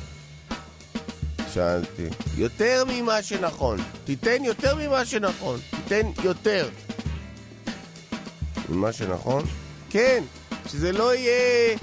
שאלתי. 1.54 2.02
יותר 2.36 2.84
ממה 2.88 3.22
שנכון. 3.22 3.78
תיתן 4.04 4.44
יותר 4.44 4.74
ממה 4.74 5.04
שנכון. 5.04 5.60
תיתן 5.70 6.10
יותר. 6.24 6.68
ממה 8.68 8.92
שנכון? 8.92 9.44
כן, 9.90 10.24
שזה 10.66 10.92
לא 10.92 11.14
יהיה... 11.14 11.76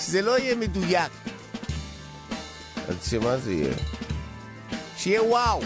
שזה 0.00 0.22
לא 0.22 0.38
יהיה 0.38 0.54
מדויק. 0.54 1.12
אז 2.88 3.10
שמה 3.10 3.36
זה 3.36 3.52
יהיה? 3.52 3.74
שיהיה 4.96 5.22
וואו. 5.22 5.60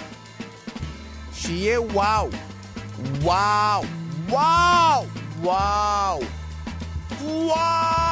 שיהיה 1.34 1.80
וואו. 1.80 2.28
וואו. 3.20 3.84
וואו! 4.28 5.04
וואו! 5.40 6.20
וואו! 7.22 8.09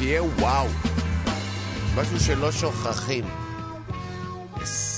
שיהיה 0.00 0.22
וואו. 0.22 0.66
משהו 1.96 2.20
שלא 2.20 2.52
שוכחים. 2.52 3.24
Yes. 4.56 4.89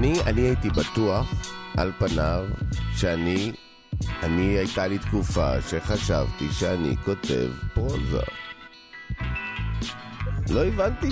אני, 0.00 0.20
אני 0.20 0.40
הייתי 0.40 0.70
בטוח, 0.70 1.34
על 1.76 1.92
פניו, 1.98 2.44
שאני, 2.96 3.52
אני 4.22 4.42
הייתה 4.42 4.86
לי 4.86 4.98
תקופה 4.98 5.62
שחשבתי 5.62 6.52
שאני 6.52 6.96
כותב 7.04 7.50
פרוזה. 7.74 8.22
לא 10.50 10.64
הבנתי 10.64 11.08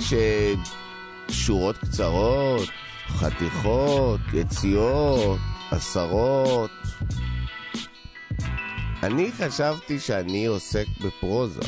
ששורות 1.29 1.77
קצרות, 1.77 2.69
חתיכות, 3.07 4.19
יציאות, 4.33 5.39
עשרות. 5.71 6.71
אני 9.03 9.31
חשבתי 9.31 9.99
שאני 9.99 10.45
עוסק 10.45 10.85
בפרוזה. 11.05 11.61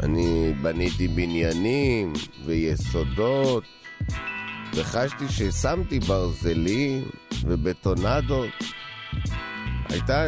אני 0.00 0.52
בניתי 0.62 1.08
בניינים 1.08 2.12
ויסודות, 2.44 3.64
וחשתי 4.74 5.24
ששמתי 5.28 6.00
ברזלים 6.00 7.04
ובטונדות. 7.44 8.50
הייתה, 9.88 10.24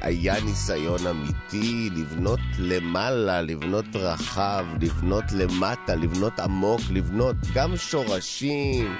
היה 0.00 0.44
ניסיון 0.44 1.06
אמיתי 1.06 1.90
לבנות 1.92 2.40
למעלה, 2.58 3.42
לבנות 3.42 3.84
רחב, 3.94 4.66
לבנות 4.80 5.24
למטה, 5.32 5.94
לבנות 5.94 6.40
עמוק, 6.40 6.80
לבנות 6.90 7.36
גם 7.54 7.76
שורשים, 7.76 8.96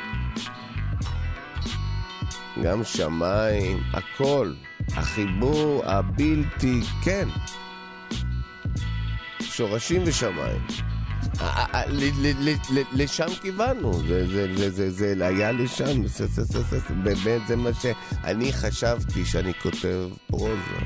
גם 2.62 2.84
שמיים, 2.84 3.82
הכל. 3.92 4.52
החיבור 4.96 5.82
הבלתי, 5.86 6.80
כן. 7.04 7.28
שורשים 9.40 10.02
ושמיים. 10.06 10.89
לשם 12.92 13.26
כיוונו, 13.42 14.02
זה 14.88 15.14
היה 15.20 15.52
לשם, 15.52 16.02
באמת 17.02 17.40
זה 17.48 17.56
מה 17.56 17.70
שאני 17.72 18.52
חשבתי 18.52 19.24
שאני 19.24 19.52
כותב 19.62 20.08
פרוזה. 20.26 20.80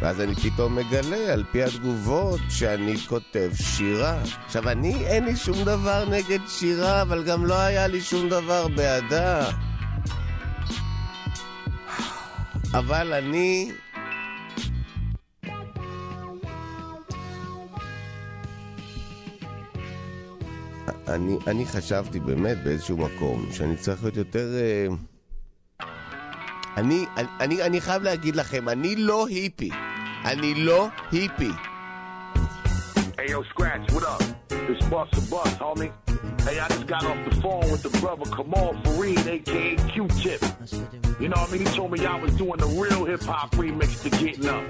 ואז 0.00 0.20
אני 0.20 0.34
פתאום 0.34 0.76
מגלה, 0.76 1.32
על 1.32 1.44
פי 1.52 1.62
התגובות, 1.62 2.40
שאני 2.48 2.96
כותב 2.98 3.50
שירה. 3.54 4.22
עכשיו, 4.46 4.68
אני, 4.68 5.06
אין 5.06 5.24
לי 5.24 5.36
שום 5.36 5.64
דבר 5.64 6.04
נגד 6.10 6.38
שירה, 6.48 7.02
אבל 7.02 7.24
גם 7.24 7.46
לא 7.46 7.60
היה 7.60 7.86
לי 7.86 8.00
שום 8.00 8.28
דבר 8.28 8.68
בעדה. 8.68 9.50
אבל 12.74 13.12
אני 13.12 13.72
אני, 21.08 21.36
אני 21.46 21.66
חשבתי 21.66 22.20
באמת 22.20 22.64
באיזשהו 22.64 22.96
מקום 22.96 23.46
שאני 23.52 23.76
צריך 23.76 24.02
להיות 24.02 24.16
יותר... 24.16 24.46
אה, 24.54 24.86
אני, 26.76 27.06
אני, 27.40 27.62
אני 27.62 27.80
חייב 27.80 28.02
להגיד 28.02 28.36
לכם, 28.36 28.68
אני 28.68 28.96
לא 28.96 29.26
היפי. 29.26 29.70
אני 30.24 30.54
לא 30.54 30.88
היפי. 31.12 31.50
Hey 33.18 33.30
yo, 33.30 33.42
Scratch, 33.42 33.84
what 33.92 34.04
up? 34.04 34.22
This 34.68 34.80
bus 34.90 35.08
a 35.20 35.22
bus, 35.32 35.52
homie. 35.64 35.90
Hey, 36.46 36.58
I 36.64 36.68
just 36.68 36.86
got 36.86 37.02
off 37.10 37.20
the 37.28 37.34
phone 37.42 37.66
with 37.72 37.82
the 37.86 37.92
brother 38.00 38.26
Kamal 38.36 38.74
Fareed, 38.84 39.26
aka 39.36 39.76
Q-Tip. 39.92 40.40
You 41.22 41.28
know 41.30 41.40
what 41.42 41.48
I 41.48 41.52
mean? 41.52 41.66
He 41.66 41.68
told 41.78 41.90
me 41.92 41.98
I 42.04 42.16
was 42.24 42.32
doing 42.42 42.58
the 42.64 42.70
real 42.82 43.02
hip-hop 43.10 43.50
remix 43.62 43.90
to 44.04 44.10
Getting 44.20 44.48
Up. 44.56 44.64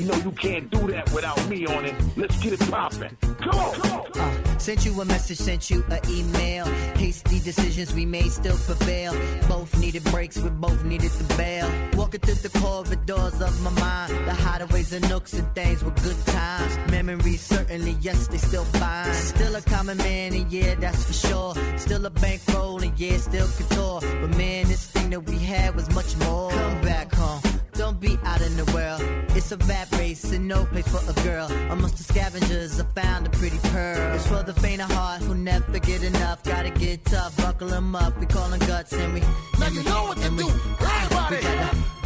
You 0.00 0.06
know 0.06 0.16
you 0.16 0.32
can't 0.32 0.70
do 0.70 0.86
that 0.92 1.12
without 1.12 1.46
me 1.50 1.66
on 1.66 1.84
it. 1.84 1.94
Let's 2.16 2.42
get 2.42 2.54
it 2.54 2.70
poppin'. 2.70 3.14
Come 3.20 3.54
on! 3.54 3.74
Come 3.74 4.00
on. 4.00 4.12
Uh, 4.18 4.58
sent 4.58 4.86
you 4.86 4.98
a 4.98 5.04
message, 5.04 5.36
sent 5.36 5.68
you 5.68 5.84
an 5.90 6.00
email. 6.08 6.64
Hasty 6.96 7.38
decisions 7.38 7.92
we 7.92 8.06
made 8.06 8.32
still 8.32 8.56
prevail. 8.56 9.12
Both 9.46 9.78
needed 9.78 10.02
breaks, 10.04 10.38
we 10.38 10.48
both 10.48 10.84
needed 10.84 11.10
the 11.10 11.34
bail. 11.34 11.70
Walking 11.98 12.20
through 12.20 12.36
the 12.36 12.58
corridors 12.58 13.42
of 13.42 13.60
my 13.60 13.70
mind. 13.78 14.12
The 14.26 14.32
hideaways 14.32 14.90
and 14.94 15.06
nooks 15.10 15.34
and 15.34 15.54
things 15.54 15.84
were 15.84 15.90
good 15.90 16.16
times. 16.28 16.78
Memories 16.90 17.42
certainly, 17.42 17.94
yes, 18.00 18.26
they 18.28 18.38
still 18.38 18.64
fine. 18.64 19.12
Still 19.12 19.54
a 19.54 19.60
common 19.60 19.98
man, 19.98 20.32
and 20.32 20.50
yeah, 20.50 20.76
that's 20.76 21.04
for 21.04 21.12
sure. 21.12 21.54
Still 21.76 22.06
a 22.06 22.10
bankroll, 22.10 22.82
and 22.82 22.98
yeah, 22.98 23.18
still 23.18 23.48
couture. 23.48 24.00
But 24.00 24.34
man, 24.38 24.66
this 24.66 24.86
thing 24.86 25.10
that 25.10 25.20
we 25.20 25.36
had 25.36 25.74
was 25.76 25.94
much 25.94 26.16
more. 26.16 26.50
Come 26.50 26.80
back 26.80 27.14
home 27.14 27.59
don't 27.90 28.00
be 28.00 28.18
out 28.24 28.40
in 28.40 28.54
the 28.56 28.64
world. 28.72 29.02
It's 29.36 29.50
a 29.50 29.56
rap 29.56 29.90
race 29.92 30.24
and 30.32 30.46
no 30.46 30.64
place 30.66 30.86
for 30.86 31.02
a 31.10 31.14
girl. 31.24 31.46
Amongst 31.70 31.96
the 31.96 32.04
scavengers, 32.04 32.78
I 32.80 32.84
found 33.00 33.26
a 33.26 33.30
pretty 33.30 33.58
pearl. 33.74 34.14
It's 34.14 34.26
for 34.26 34.42
the 34.44 34.54
faint 34.54 34.80
of 34.80 34.90
heart 34.92 35.22
who 35.22 35.34
never 35.34 35.78
get 35.78 36.02
enough. 36.04 36.42
Gotta 36.44 36.70
get 36.70 37.04
tough, 37.04 37.36
buckle 37.36 37.68
them 37.68 37.96
up. 37.96 38.16
We 38.20 38.26
call 38.26 38.48
them 38.48 38.60
guts 38.60 38.92
and 38.92 39.14
we. 39.14 39.20
Now 39.58 39.68
you 39.68 39.82
know 39.82 40.04
what 40.04 40.18
to 40.18 40.30
do. 40.42 40.48
Everybody, 40.94 41.40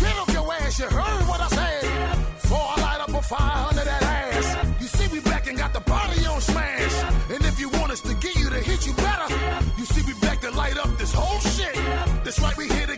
get 0.00 0.16
off 0.20 0.32
your 0.32 0.52
ass. 0.54 0.78
You 0.78 0.86
heard 0.86 1.22
what 1.28 1.40
I 1.40 1.48
said. 1.48 1.82
Before 2.40 2.66
I 2.74 2.80
light 2.80 3.00
up 3.00 3.14
a 3.20 3.22
fire 3.22 3.66
under 3.68 3.84
that 3.84 4.02
ass. 4.02 4.80
You 4.80 4.86
see, 4.86 5.08
we 5.12 5.20
back 5.20 5.46
and 5.48 5.58
got 5.58 5.72
the 5.74 5.80
party 5.80 6.24
on 6.26 6.40
smash. 6.40 6.96
And 7.30 7.44
if 7.44 7.60
you 7.60 7.68
want 7.68 7.92
us 7.92 8.00
to 8.02 8.14
get 8.14 8.34
you 8.36 8.48
to 8.48 8.60
hit 8.60 8.86
you 8.86 8.94
better, 8.94 9.28
you 9.76 9.84
see, 9.84 10.02
we 10.06 10.18
back 10.20 10.40
to 10.40 10.50
light 10.50 10.78
up 10.78 10.96
this 10.96 11.12
whole 11.12 11.40
shit. 11.40 11.74
That's 12.24 12.40
right, 12.40 12.56
we 12.56 12.68
hit 12.68 12.88
it 12.88 12.93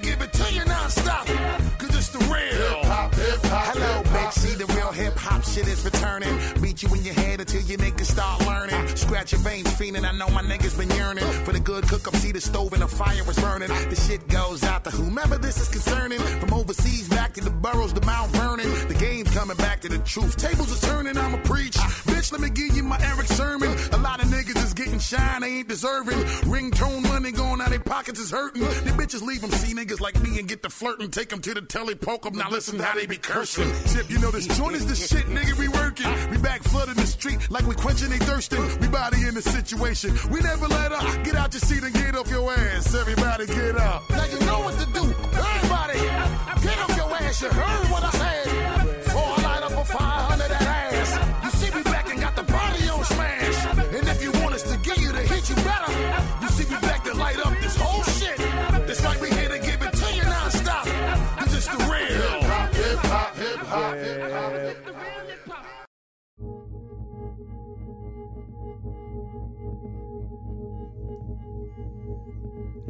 hop 5.04 5.44
shit 5.44 5.68
is 5.68 5.84
returning. 5.84 6.38
Beat 6.62 6.82
you 6.82 6.92
in 6.94 7.04
your 7.04 7.14
head 7.14 7.40
until 7.40 7.60
your 7.62 7.78
niggas 7.78 8.06
start 8.06 8.46
learning. 8.46 8.96
Scratch 8.96 9.32
your 9.32 9.40
veins, 9.42 9.68
fiending. 9.74 10.04
I 10.04 10.12
know 10.12 10.28
my 10.28 10.42
niggas 10.42 10.76
been 10.78 10.90
yearning 10.90 11.24
for 11.44 11.52
the 11.52 11.60
good 11.60 11.86
cook 11.88 12.08
up. 12.08 12.16
See 12.16 12.32
the 12.32 12.40
stove 12.40 12.72
and 12.72 12.82
the 12.82 12.88
fire 12.88 13.28
is 13.28 13.38
burning. 13.38 13.68
The 13.68 13.96
shit 13.96 14.26
goes 14.28 14.64
out 14.64 14.84
to 14.84 14.90
whomever 14.90 15.38
this 15.38 15.60
is 15.60 15.68
concerning. 15.68 16.18
From 16.18 16.54
overseas 16.54 17.08
back 17.08 17.34
to 17.34 17.40
the 17.42 17.50
boroughs, 17.50 17.92
the 17.92 18.04
Mount 18.06 18.30
Vernon. 18.32 18.68
The 18.88 18.94
game's 18.94 19.30
coming 19.30 19.56
back 19.56 19.80
to 19.82 19.88
the 19.88 19.98
truth. 19.98 20.36
Tables 20.36 20.72
are 20.72 20.86
turning, 20.86 21.16
I'ma 21.16 21.38
preach. 21.42 21.76
Bitch, 21.76 22.32
let 22.32 22.40
me 22.40 22.50
give 22.50 22.76
you 22.76 22.82
my 22.82 22.98
Eric 23.00 23.26
sermon. 23.26 23.76
A 23.92 23.98
lot 23.98 24.22
of 24.22 24.28
niggas 24.28 24.64
is 24.64 24.74
getting 24.74 24.98
shine, 24.98 25.42
they 25.42 25.58
ain't 25.58 25.68
deserving. 25.68 26.18
Ringtone 26.48 27.02
money 27.02 27.32
going 27.32 27.60
out, 27.60 27.70
their 27.70 27.80
pockets 27.80 28.20
is 28.20 28.30
hurting. 28.30 28.62
The 28.62 28.92
bitches 28.96 29.22
leave 29.22 29.42
them 29.42 29.50
see 29.50 29.74
niggas 29.74 30.00
like 30.00 30.20
me 30.22 30.38
and 30.38 30.48
get 30.48 30.62
the 30.62 30.70
flirting. 30.70 31.10
Take 31.10 31.28
them 31.28 31.40
to 31.40 31.54
the 31.54 31.62
telly, 31.62 31.94
poke 31.94 32.22
them. 32.22 32.36
Now 32.36 32.50
listen 32.50 32.78
to 32.78 32.84
how 32.84 32.94
they 32.94 33.06
be 33.06 33.16
cursing. 33.16 33.70
Tip, 33.86 34.10
you 34.10 34.18
know 34.18 34.30
this 34.30 34.46
joint 34.56 34.76
is 34.76 34.85
the 34.86 34.94
shit 34.94 35.26
nigga, 35.26 35.58
we 35.58 35.68
working. 35.68 36.10
We 36.30 36.38
back 36.38 36.62
flooding 36.62 36.94
the 36.94 37.06
street 37.06 37.38
like 37.50 37.66
we 37.66 37.74
quenching 37.74 38.10
they 38.10 38.18
thirsting. 38.18 38.62
We 38.80 38.88
body 38.88 39.26
in 39.26 39.34
the 39.34 39.42
situation. 39.42 40.16
We 40.30 40.40
never 40.40 40.68
let 40.68 40.92
up. 40.92 41.24
Get 41.24 41.34
out 41.34 41.52
your 41.52 41.60
seat 41.60 41.82
and 41.82 41.94
get 41.94 42.14
off 42.14 42.30
your 42.30 42.52
ass. 42.52 42.94
Everybody 42.94 43.46
get 43.46 43.76
up. 43.76 44.08
Now 44.10 44.24
you 44.26 44.40
know 44.40 44.60
what 44.60 44.78
to 44.78 44.86
do. 44.86 45.04
Everybody, 45.04 45.98
get 46.62 46.78
off 46.78 46.96
your 46.96 47.10
ass. 47.14 47.42
You 47.42 47.48
heard 47.48 47.90
what 47.90 48.04
I 48.04 48.10
said. 48.10 48.75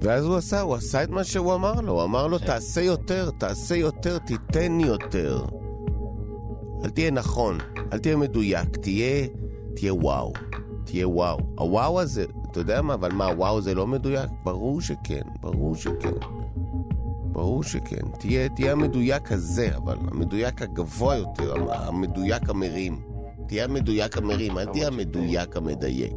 ואז 0.06 0.24
הוא 0.24 0.36
עשה, 0.36 0.60
הוא 0.60 0.74
עשה 0.74 1.02
את 1.02 1.10
מה 1.10 1.24
שהוא 1.24 1.54
אמר 1.54 1.80
לו, 1.80 1.92
הוא 1.92 2.04
אמר 2.04 2.26
לו, 2.26 2.38
תעשה 2.38 2.80
יותר, 2.80 3.30
תעשה 3.30 3.76
יותר, 3.76 4.18
תיתן 4.18 4.80
יותר. 4.80 5.44
אל 6.84 6.90
תהיה 6.90 7.10
נכון, 7.10 7.58
אל 7.92 7.98
תהיה 7.98 8.16
מדויק, 8.16 8.76
תהיה, 8.76 9.26
תהיה 9.74 9.94
וואו, 9.94 10.32
תהיה 10.84 11.08
וואו. 11.08 11.38
הוואו 11.58 12.00
הזה, 12.00 12.24
אתה 12.50 12.60
יודע 12.60 12.82
מה, 12.82 12.94
אבל 12.94 13.12
מה, 13.12 13.24
וואו 13.36 13.60
זה 13.60 13.74
לא 13.74 13.86
מדויק? 13.86 14.30
ברור 14.44 14.80
שכן, 14.80 15.22
ברור 15.40 15.76
שכן. 15.76 16.14
ברור 17.32 17.62
שכן. 17.62 18.02
תהיה, 18.18 18.48
תהיה 18.48 18.72
המדויק 18.72 19.32
הזה, 19.32 19.76
אבל 19.76 19.96
המדויק 20.10 20.62
הגבוה 20.62 21.16
יותר, 21.16 21.54
המדויק 21.72 22.50
המרים. 22.50 23.00
תהיה 23.48 23.64
המדויק 23.64 24.16
המרים, 24.16 24.58
אל 24.58 24.64
תהיה 24.64 24.86
המדויק 24.86 25.56
המדייק. 25.56 26.12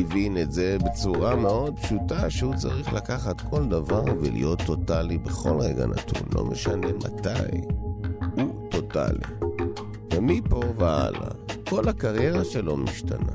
הבין 0.00 0.38
את 0.38 0.52
זה 0.52 0.76
בצורה 0.84 1.36
מאוד 1.36 1.78
פשוטה, 1.78 2.30
שהוא 2.30 2.54
צריך 2.54 2.92
לקחת 2.92 3.40
כל 3.40 3.64
דבר 3.64 4.04
ולהיות 4.20 4.62
טוטאלי 4.66 5.18
בכל 5.18 5.60
רגע 5.60 5.86
נתון, 5.86 6.22
לא 6.34 6.44
משנה 6.44 6.86
מתי. 6.86 7.60
הוא 8.36 8.68
טוטאלי. 8.70 9.24
ומפה 10.14 10.60
והלאה, 10.76 11.30
כל 11.68 11.88
הקריירה 11.88 12.44
שלו 12.44 12.76
משתנה. 12.76 13.32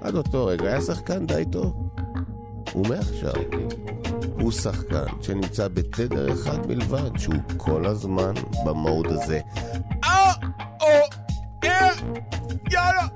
עד 0.00 0.14
אותו 0.14 0.46
רגע 0.46 0.68
היה 0.68 0.80
שחקן 0.80 1.26
די 1.26 1.44
טוב. 1.52 1.90
ומעכשיו 2.74 3.32
הוא 4.40 4.52
שחקן 4.52 5.04
שנמצא 5.20 5.68
בתדר 5.68 6.32
אחד 6.32 6.66
בלבד, 6.66 7.18
שהוא 7.18 7.34
כל 7.56 7.86
הזמן 7.86 8.34
במוד 8.64 9.06
הזה. 9.06 9.40
אה! 10.04 10.32
או! 10.80 10.86
אה! 11.64 11.88
יאללה! 12.70 13.06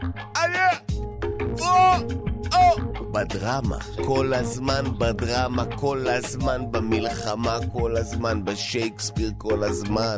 בדרמה, 3.13 3.79
כל 4.05 4.35
הזמן 4.35 4.85
בדרמה, 4.99 5.65
כל 5.65 6.09
הזמן 6.09 6.63
במלחמה, 6.71 7.59
כל 7.73 7.97
הזמן 7.97 8.45
בשייקספיר, 8.45 9.33
כל 9.39 9.65
הזמן. 9.65 10.17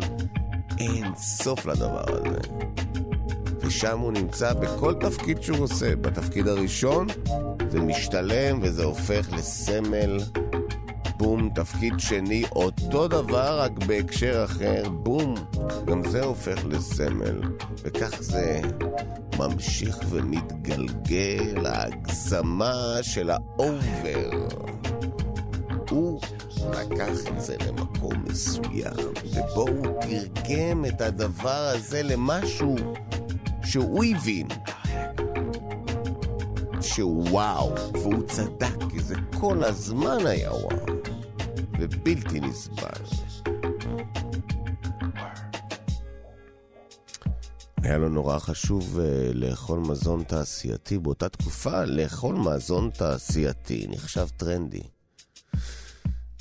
אין 0.79 1.15
סוף 1.17 1.67
לדבר 1.67 2.05
הזה. 2.09 2.39
ושם 3.61 3.99
הוא 3.99 4.13
נמצא 4.13 4.53
בכל 4.53 4.95
תפקיד 4.95 5.43
שהוא 5.43 5.59
עושה. 5.59 5.97
בתפקיד 5.97 6.49
הראשון 6.49 7.07
זה 7.71 7.81
משתלם 7.81 8.59
וזה 8.63 8.85
הופך 8.85 9.33
לסמל. 9.33 10.19
בום, 11.17 11.51
תפקיד 11.55 11.95
שני, 11.99 12.45
אותו 12.53 13.09
דבר 13.09 13.61
רק 13.61 13.73
בהקשר 13.87 14.45
אחר, 14.45 14.89
בום, 14.89 15.35
גם 15.87 16.05
זה 16.09 16.25
הופך 16.25 16.65
לסמל. 16.69 17.41
וכך 17.83 18.23
זה 18.23 18.61
ממשיך 19.39 19.99
ומתגלגל, 20.09 20.50
ההגזמה 21.67 22.99
של 23.03 23.31
האובר. 23.31 24.49
הוא 25.91 26.21
לקח 26.71 27.29
את 27.29 27.41
זה 27.41 27.57
למקום 27.67 28.25
מסוים, 28.31 28.93
ובו 29.25 29.69
הוא 29.69 29.87
תרגם 30.01 30.85
את 30.85 31.01
הדבר 31.01 31.73
הזה 31.75 32.03
למשהו 32.03 32.77
שהוא 33.65 34.05
הבין. 34.05 34.47
שהוא 36.81 37.29
וואו, 37.31 37.75
והוא 37.93 38.23
צדק, 38.27 38.77
כי 38.91 39.01
זה 39.01 39.15
כל 39.41 39.65
הזמן 39.65 40.27
היה 40.27 40.53
וואו, 40.53 40.87
ובלתי 41.79 42.41
נסבל. 42.41 43.05
היה 47.83 47.99
לו 47.99 48.09
נורא 48.09 48.39
חשוב 48.39 48.99
uh, 48.99 49.35
לאכול 49.35 49.79
מזון 49.79 50.23
תעשייתי. 50.23 50.99
באותה 50.99 51.29
תקופה, 51.29 51.85
לאכול 51.85 52.37
מזון 52.37 52.91
תעשייתי 52.91 53.87
נחשב 53.91 54.27
טרנדי. 54.37 54.83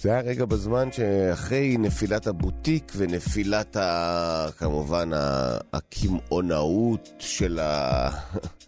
זה 0.01 0.11
היה 0.11 0.21
רגע 0.21 0.45
בזמן 0.45 0.91
שאחרי 0.91 1.77
נפילת 1.79 2.27
הבוטיק 2.27 2.91
ונפילת, 2.95 3.75
ה... 3.75 4.47
כמובן, 4.57 5.09
הקמעונאות 5.73 7.09
של 7.19 7.59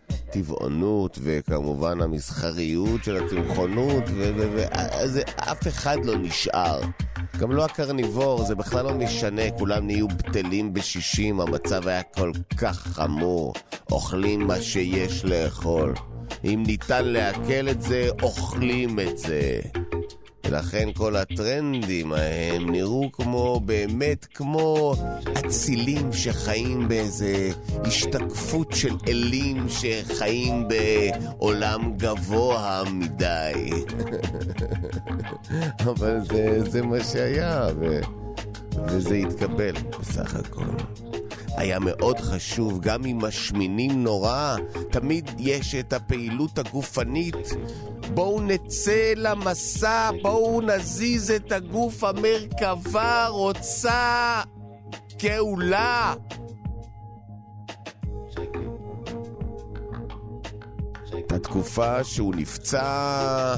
הטבעונות 0.10 1.20
וכמובן 1.24 2.02
המסחריות 2.02 3.04
של 3.04 3.26
הצמחונות, 3.26 4.04
ואף 4.08 5.68
אחד 5.68 5.98
לא 6.04 6.18
נשאר. 6.18 6.82
גם 7.38 7.52
לא 7.52 7.66
הקרניבור, 7.66 8.46
זה 8.46 8.56
בכלל 8.56 8.86
לא 8.86 8.94
משנה, 8.94 9.52
כולם 9.58 9.88
נהיו 9.88 10.08
בטלים 10.08 10.74
בשישים, 10.74 11.42
המצב 11.42 11.88
היה 11.88 12.04
כל 12.04 12.32
כך 12.58 12.78
חמור. 12.78 13.54
אוכלים 13.92 14.48
מה 14.48 14.62
שיש 14.62 15.26
לאכול. 15.26 15.94
אם 16.44 16.64
ניתן 16.68 17.06
לעכל 17.06 17.70
את 17.70 17.82
זה, 17.82 18.10
אוכלים 18.22 19.00
את 19.00 19.18
זה. 19.18 19.60
ולכן 20.46 20.89
כל 20.94 21.16
הטרנדים 21.16 22.14
ההם 22.14 22.70
נראו 22.72 23.12
כמו, 23.12 23.60
באמת 23.66 24.26
כמו 24.34 24.94
אצילים 25.38 26.14
שחיים 26.14 26.88
באיזה 26.88 27.50
השתקפות 27.84 28.72
של 28.72 28.96
אלים 29.08 29.66
שחיים 29.70 30.68
בעולם 30.68 31.94
גבוה 31.98 32.84
מדי. 32.92 33.70
אבל 35.89 36.20
זה, 36.32 36.72
זה 36.72 36.82
מה 36.82 37.04
שהיה, 37.04 37.68
ו, 37.80 38.00
וזה 38.88 39.16
התקבל 39.16 39.74
בסך 40.00 40.36
הכל. 40.36 40.66
היה 41.58 41.80
מאוד 41.80 42.20
חשוב, 42.20 42.82
גם 42.82 43.06
אם 43.06 43.18
משמינים 43.18 44.04
נורא, 44.04 44.56
תמיד 44.92 45.32
יש 45.38 45.76
את 45.76 45.94
הפעילות 45.94 46.58
הגופנית. 46.60 47.36
בואו 48.14 48.41
נצא 48.41 49.14
למסע, 49.16 50.12
בואו 50.22 50.62
נזיז 50.62 51.32
את 51.32 51.51
הגוף, 51.51 52.03
המרכבה 52.03 53.28
רוצה 53.28 54.41
גאולה. 55.24 56.14
הייתה 61.14 61.39
תקופה 61.39 62.03
שהוא 62.03 62.36
נפצע 62.36 63.55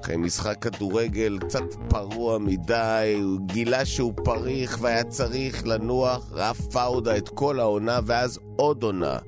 אחרי 0.00 0.16
משחק 0.16 0.56
כדורגל 0.60 1.38
קצת 1.38 1.74
פרוע 1.88 2.38
מדי, 2.38 3.18
הוא 3.22 3.40
גילה 3.46 3.84
שהוא 3.84 4.12
פריך 4.24 4.78
והיה 4.80 5.04
צריך 5.04 5.66
לנוח, 5.66 6.32
רף 6.32 6.60
פאודה 6.60 7.16
את 7.16 7.28
כל 7.28 7.60
העונה 7.60 8.00
ואז 8.06 8.38
עוד 8.56 8.82
עונה. 8.82 9.18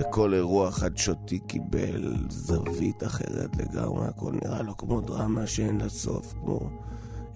וכל 0.00 0.34
אירוע 0.34 0.70
חדשותי 0.70 1.38
קיבל 1.38 2.14
זווית 2.28 3.02
אחרת 3.04 3.56
לגמרי, 3.56 4.06
הכל 4.06 4.32
נראה 4.44 4.62
לו 4.62 4.76
כמו 4.76 5.00
דרמה 5.00 5.46
שאין 5.46 5.80
לה 5.80 5.88
סוף, 5.88 6.34
כמו 6.40 6.60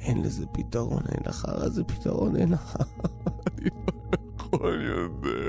אין 0.01 0.23
לזה 0.23 0.47
פתרון, 0.47 1.03
אין 1.09 1.23
לך 1.27 1.47
איזה 1.65 1.85
פתרון, 1.85 2.37
אין 2.37 2.53
לך... 2.53 2.77
אני 3.59 3.71
לא 3.71 3.93
יכול 4.37 4.85
יותר. 4.85 5.49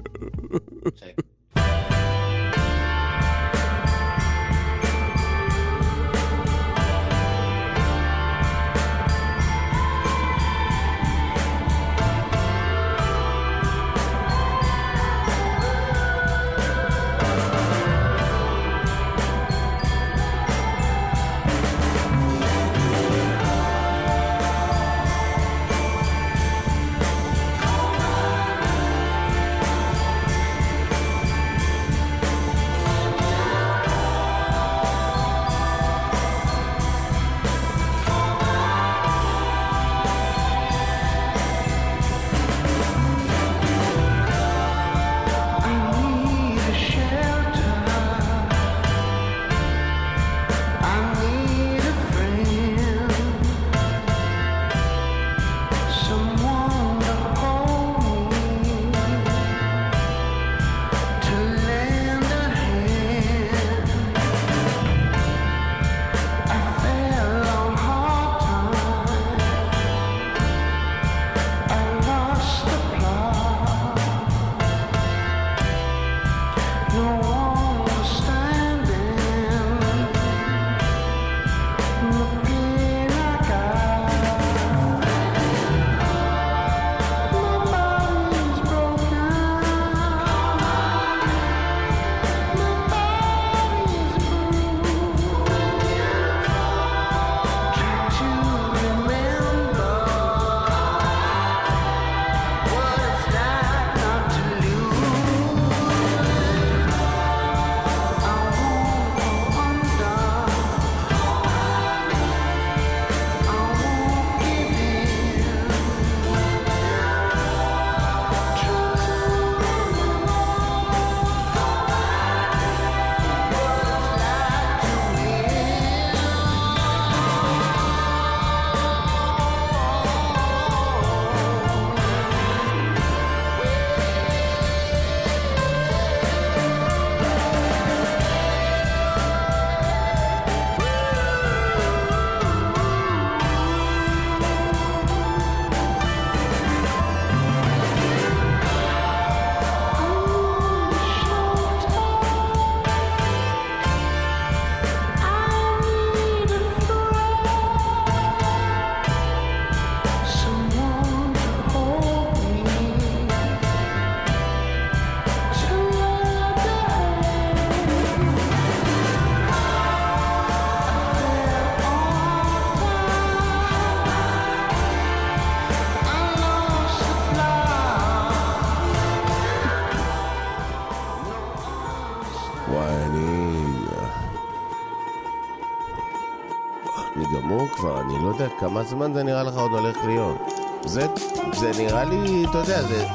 כמה 188.67 188.83
זמן 188.83 189.13
זה 189.13 189.23
נראה 189.23 189.43
לך 189.43 189.55
עוד 189.55 189.71
הולך 189.71 189.97
להיות. 190.05 190.37
זה, 190.85 191.05
זה 191.53 191.71
נראה 191.79 192.03
לי, 192.03 192.45
אתה 192.49 192.57
יודע, 192.57 192.81
זה, 192.83 193.05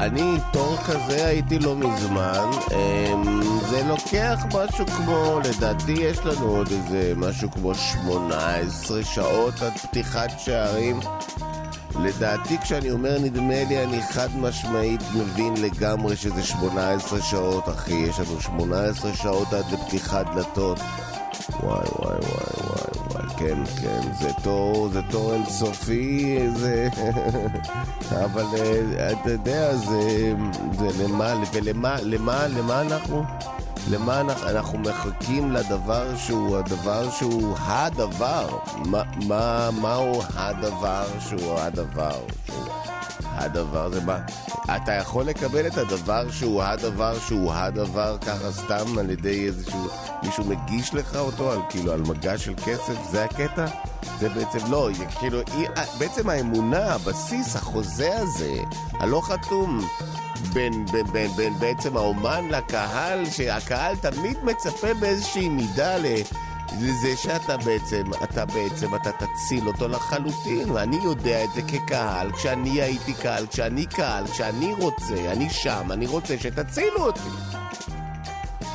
אני 0.00 0.38
תור 0.52 0.76
כזה 0.76 1.26
הייתי 1.26 1.58
לא 1.58 1.76
מזמן, 1.76 2.50
אמ, 2.72 3.42
זה 3.70 3.82
לוקח 3.88 4.44
משהו 4.46 4.86
כמו, 4.86 5.40
לדעתי 5.44 5.92
יש 5.92 6.18
לנו 6.18 6.46
עוד 6.46 6.68
איזה 6.70 7.12
משהו 7.16 7.50
כמו 7.50 7.74
18 7.74 9.04
שעות 9.04 9.54
עד 9.62 9.72
פתיחת 9.78 10.30
שערים. 10.38 11.00
לדעתי 12.00 12.58
כשאני 12.58 12.90
אומר 12.90 13.18
נדמה 13.18 13.64
לי 13.68 13.84
אני 13.84 14.02
חד 14.02 14.28
משמעית 14.36 15.00
מבין 15.14 15.54
לגמרי 15.56 16.16
שזה 16.16 16.42
18 16.42 17.20
שעות 17.20 17.68
אחי, 17.68 17.94
יש 17.94 18.20
לנו 18.20 18.40
18 18.40 19.14
שעות 19.14 19.52
עד 19.52 19.64
לפתיחת 19.72 20.26
דלתות. 20.34 20.78
וואי 21.62 21.88
וואי 21.98 22.16
וואי, 22.16 22.61
כן 23.42 23.64
כן, 23.82 24.00
זה 24.20 24.30
תור, 24.42 24.88
זה 24.88 25.00
תור 25.10 25.34
אינסופי, 25.34 26.38
זה... 26.56 26.88
אבל 28.24 28.44
אה, 28.58 29.12
אתה 29.12 29.30
יודע, 29.30 29.76
זה, 29.76 30.32
זה 30.78 31.04
למה, 31.04 31.34
ולמה, 31.52 31.96
למה, 32.02 32.46
למה 32.46 32.80
אנחנו? 32.80 33.24
למה 33.90 34.20
אנחנו, 34.20 34.48
אנחנו 34.48 34.78
מחכים 34.78 35.52
לדבר 35.52 36.16
שהוא 36.16 36.56
הדבר 36.56 37.10
שהוא 37.10 37.56
הדבר? 37.58 38.48
מה, 38.86 39.02
מה, 39.26 39.70
מהו 39.70 40.22
הדבר 40.34 41.04
שהוא 41.20 41.58
הדבר? 41.58 42.20
שהוא 42.46 42.81
הדבר 43.34 43.90
זה 43.90 44.00
מה? 44.00 44.18
אתה 44.76 44.92
יכול 44.92 45.24
לקבל 45.24 45.66
את 45.66 45.78
הדבר 45.78 46.30
שהוא 46.30 46.62
הדבר 46.62 47.18
שהוא 47.18 47.52
הדבר 47.52 48.18
ככה 48.18 48.52
סתם 48.52 48.98
על 48.98 49.10
ידי 49.10 49.46
איזשהו... 49.46 49.88
מישהו 50.22 50.44
מגיש 50.44 50.94
לך 50.94 51.16
אותו 51.16 51.52
על 51.52 51.58
כאילו 51.68 51.92
על 51.92 52.00
מגע 52.00 52.38
של 52.38 52.54
כסף? 52.54 53.10
זה 53.10 53.24
הקטע? 53.24 53.66
זה 54.20 54.28
בעצם 54.28 54.58
לא, 54.70 54.88
זה 54.98 55.04
כאילו, 55.18 55.38
בעצם 55.98 56.28
האמונה, 56.28 56.94
הבסיס, 56.94 57.56
החוזה 57.56 58.18
הזה, 58.18 58.52
הלא 58.92 59.20
חתום, 59.24 59.80
בין, 60.52 60.86
בין, 60.86 61.06
בין, 61.12 61.30
בין 61.36 61.58
בעצם 61.58 61.96
האומן 61.96 62.48
לקהל, 62.50 63.30
שהקהל 63.30 63.96
תמיד 63.96 64.36
מצפה 64.42 64.94
באיזושהי 64.94 65.48
מידה 65.48 65.96
ל... 65.98 66.06
לזה 66.80 67.16
שאתה 67.16 67.56
בעצם, 67.56 68.02
אתה 68.24 68.44
בעצם, 68.44 68.94
אתה 68.94 69.10
תציל 69.12 69.66
אותו 69.66 69.88
לחלוטין, 69.88 70.70
ואני 70.70 70.96
יודע 71.04 71.44
את 71.44 71.48
זה 71.54 71.62
כקהל, 71.62 72.32
כשאני 72.32 72.82
הייתי 72.82 73.14
קהל, 73.14 73.46
כשאני 73.46 73.86
קהל, 73.86 74.26
כשאני 74.26 74.72
רוצה, 74.72 75.32
אני 75.32 75.50
שם, 75.50 75.92
אני 75.92 76.06
רוצה 76.06 76.38
שתצילו 76.38 77.06
אותי. 77.06 77.20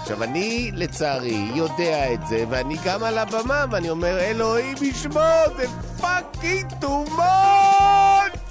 עכשיו, 0.01 0.23
אני, 0.23 0.71
לצערי, 0.73 1.51
יודע 1.55 2.13
את 2.13 2.27
זה, 2.27 2.43
ואני 2.49 2.77
גם 2.85 3.03
על 3.03 3.17
הבמה, 3.17 3.65
ואני 3.71 3.89
אומר, 3.89 4.19
אלוהים 4.19 4.77
ישמור, 4.81 5.45
זה 5.57 5.65
fucking 6.01 6.73
too 6.79 7.05
much! 7.17 8.47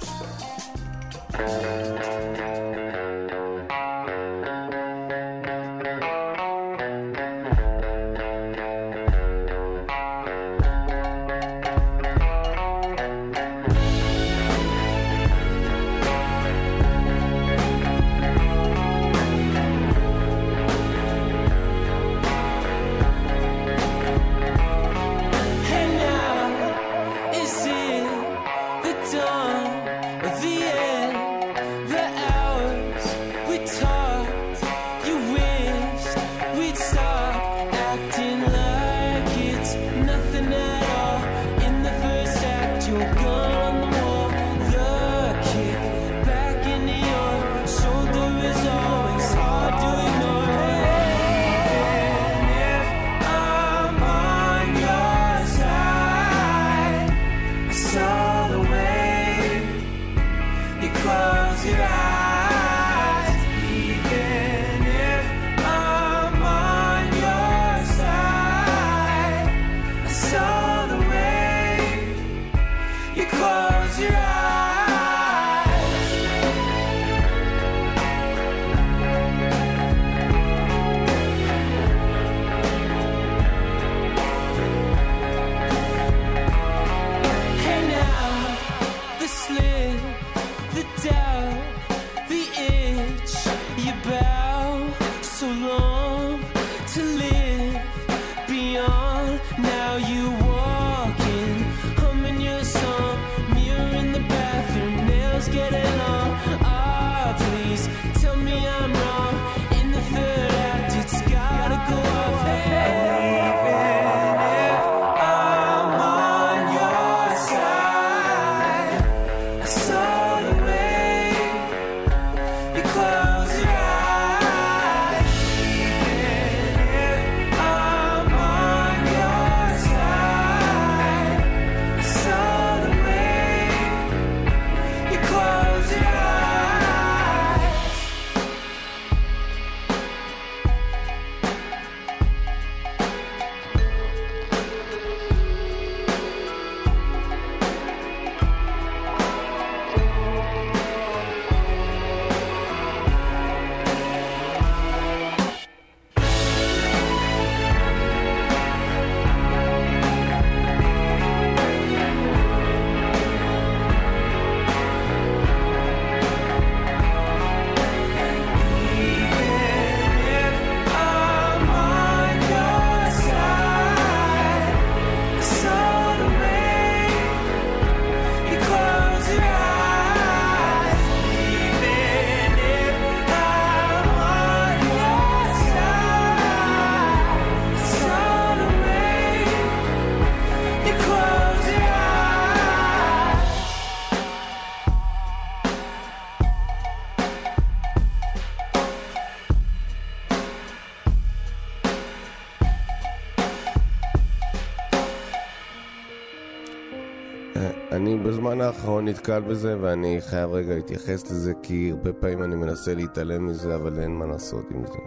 אני 207.91 208.17
בזמן 208.17 208.61
האחרון 208.61 209.07
נתקל 209.07 209.41
בזה 209.41 209.77
ואני 209.81 210.17
חייב 210.21 210.51
רגע 210.51 210.75
להתייחס 210.75 211.31
לזה 211.31 211.53
כי 211.63 211.91
הרבה 211.91 212.13
פעמים 212.13 212.43
אני 212.43 212.55
מנסה 212.55 212.93
להתעלם 212.93 213.45
מזה 213.45 213.75
אבל 213.75 213.99
אין 213.99 214.11
מה 214.11 214.25
לעשות 214.25 214.65
עם 214.71 214.85
זה. 214.87 214.99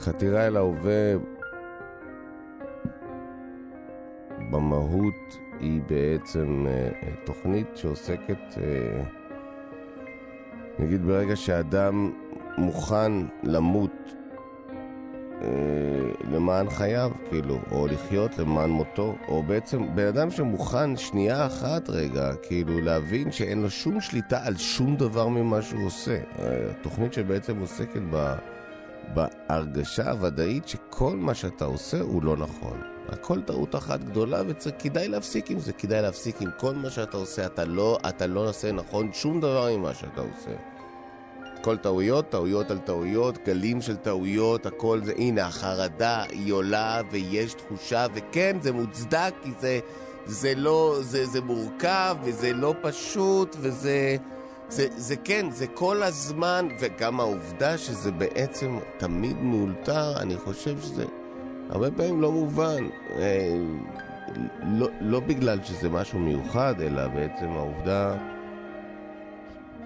חתירה 0.00 0.46
אל 0.46 0.56
ההווה 0.56 1.14
במהות 4.50 5.38
היא 5.60 5.80
בעצם 5.88 6.66
אה, 6.68 6.90
תוכנית 7.24 7.66
שעוסקת, 7.74 8.58
אה, 8.58 9.04
נגיד 10.78 11.06
ברגע 11.06 11.36
שאדם 11.36 12.12
מוכן 12.58 13.12
למות 13.42 14.14
למען 16.30 16.70
חייו, 16.70 17.10
כאילו, 17.28 17.58
או 17.70 17.86
לחיות 17.86 18.38
למען 18.38 18.70
מותו, 18.70 19.16
או 19.28 19.42
בעצם 19.42 19.94
בן 19.94 20.06
אדם 20.06 20.30
שמוכן 20.30 20.96
שנייה 20.96 21.46
אחת 21.46 21.90
רגע, 21.90 22.30
כאילו, 22.42 22.80
להבין 22.80 23.32
שאין 23.32 23.62
לו 23.62 23.70
שום 23.70 24.00
שליטה 24.00 24.38
על 24.44 24.56
שום 24.56 24.96
דבר 24.96 25.28
ממה 25.28 25.62
שהוא 25.62 25.86
עושה. 25.86 26.18
תוכנית 26.82 27.12
שבעצם 27.12 27.60
עוסקת 27.60 28.02
ב... 28.10 28.34
בהרגשה 29.14 30.10
הוודאית 30.10 30.68
שכל 30.68 31.16
מה 31.16 31.34
שאתה 31.34 31.64
עושה 31.64 32.00
הוא 32.00 32.22
לא 32.22 32.36
נכון. 32.36 32.80
הכל 33.08 33.42
טעות 33.42 33.74
אחת 33.74 34.04
גדולה 34.04 34.42
וכדאי 34.46 35.08
להפסיק 35.08 35.50
עם 35.50 35.58
זה, 35.58 35.72
כדאי 35.72 36.02
להפסיק 36.02 36.42
עם 36.42 36.50
כל 36.58 36.74
מה 36.74 36.90
שאתה 36.90 37.16
עושה, 37.16 37.46
אתה 37.46 37.64
לא, 37.64 37.98
אתה 38.08 38.26
לא 38.26 38.48
עושה 38.48 38.72
נכון 38.72 39.12
שום 39.12 39.40
דבר 39.40 39.76
ממה 39.76 39.94
שאתה 39.94 40.20
עושה. 40.20 40.71
כל 41.62 41.76
טעויות, 41.76 42.30
טעויות 42.30 42.70
על 42.70 42.78
טעויות, 42.78 43.38
גלים 43.46 43.80
של 43.80 43.96
טעויות, 43.96 44.66
הכל 44.66 45.00
זה, 45.04 45.12
הנה 45.16 45.46
החרדה 45.46 46.22
היא 46.28 46.52
עולה 46.52 47.00
ויש 47.10 47.54
תחושה, 47.54 48.06
וכן 48.14 48.56
זה 48.60 48.72
מוצדק 48.72 49.34
כי 49.42 49.50
זה, 49.60 49.80
זה 50.26 50.54
לא, 50.56 50.98
זה, 51.00 51.26
זה 51.26 51.40
מורכב 51.40 52.16
וזה 52.22 52.52
לא 52.52 52.74
פשוט 52.82 53.56
וזה... 53.60 54.16
זה, 54.68 54.86
זה 54.96 55.16
כן, 55.16 55.50
זה 55.50 55.66
כל 55.66 56.02
הזמן, 56.02 56.68
וגם 56.80 57.20
העובדה 57.20 57.78
שזה 57.78 58.12
בעצם 58.12 58.78
תמיד 58.98 59.36
מאולתר, 59.42 60.20
אני 60.20 60.36
חושב 60.36 60.80
שזה 60.80 61.04
הרבה 61.70 61.90
פעמים 61.90 62.20
לא 62.20 62.32
מובן. 62.32 62.84
אה, 63.10 63.56
לא, 64.62 64.88
לא 65.00 65.20
בגלל 65.20 65.58
שזה 65.64 65.88
משהו 65.88 66.18
מיוחד, 66.18 66.74
אלא 66.80 67.08
בעצם 67.08 67.46
העובדה 67.50 68.16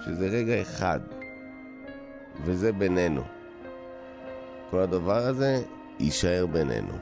שזה 0.05 0.27
רגע 0.27 0.63
אחד, 0.63 1.01
וזה 2.45 2.73
בינינו. 2.73 3.23
כל 4.71 4.79
הדבר 4.79 5.17
הזה 5.27 5.63
יישאר 6.01 6.47
בינינו. 6.47 6.93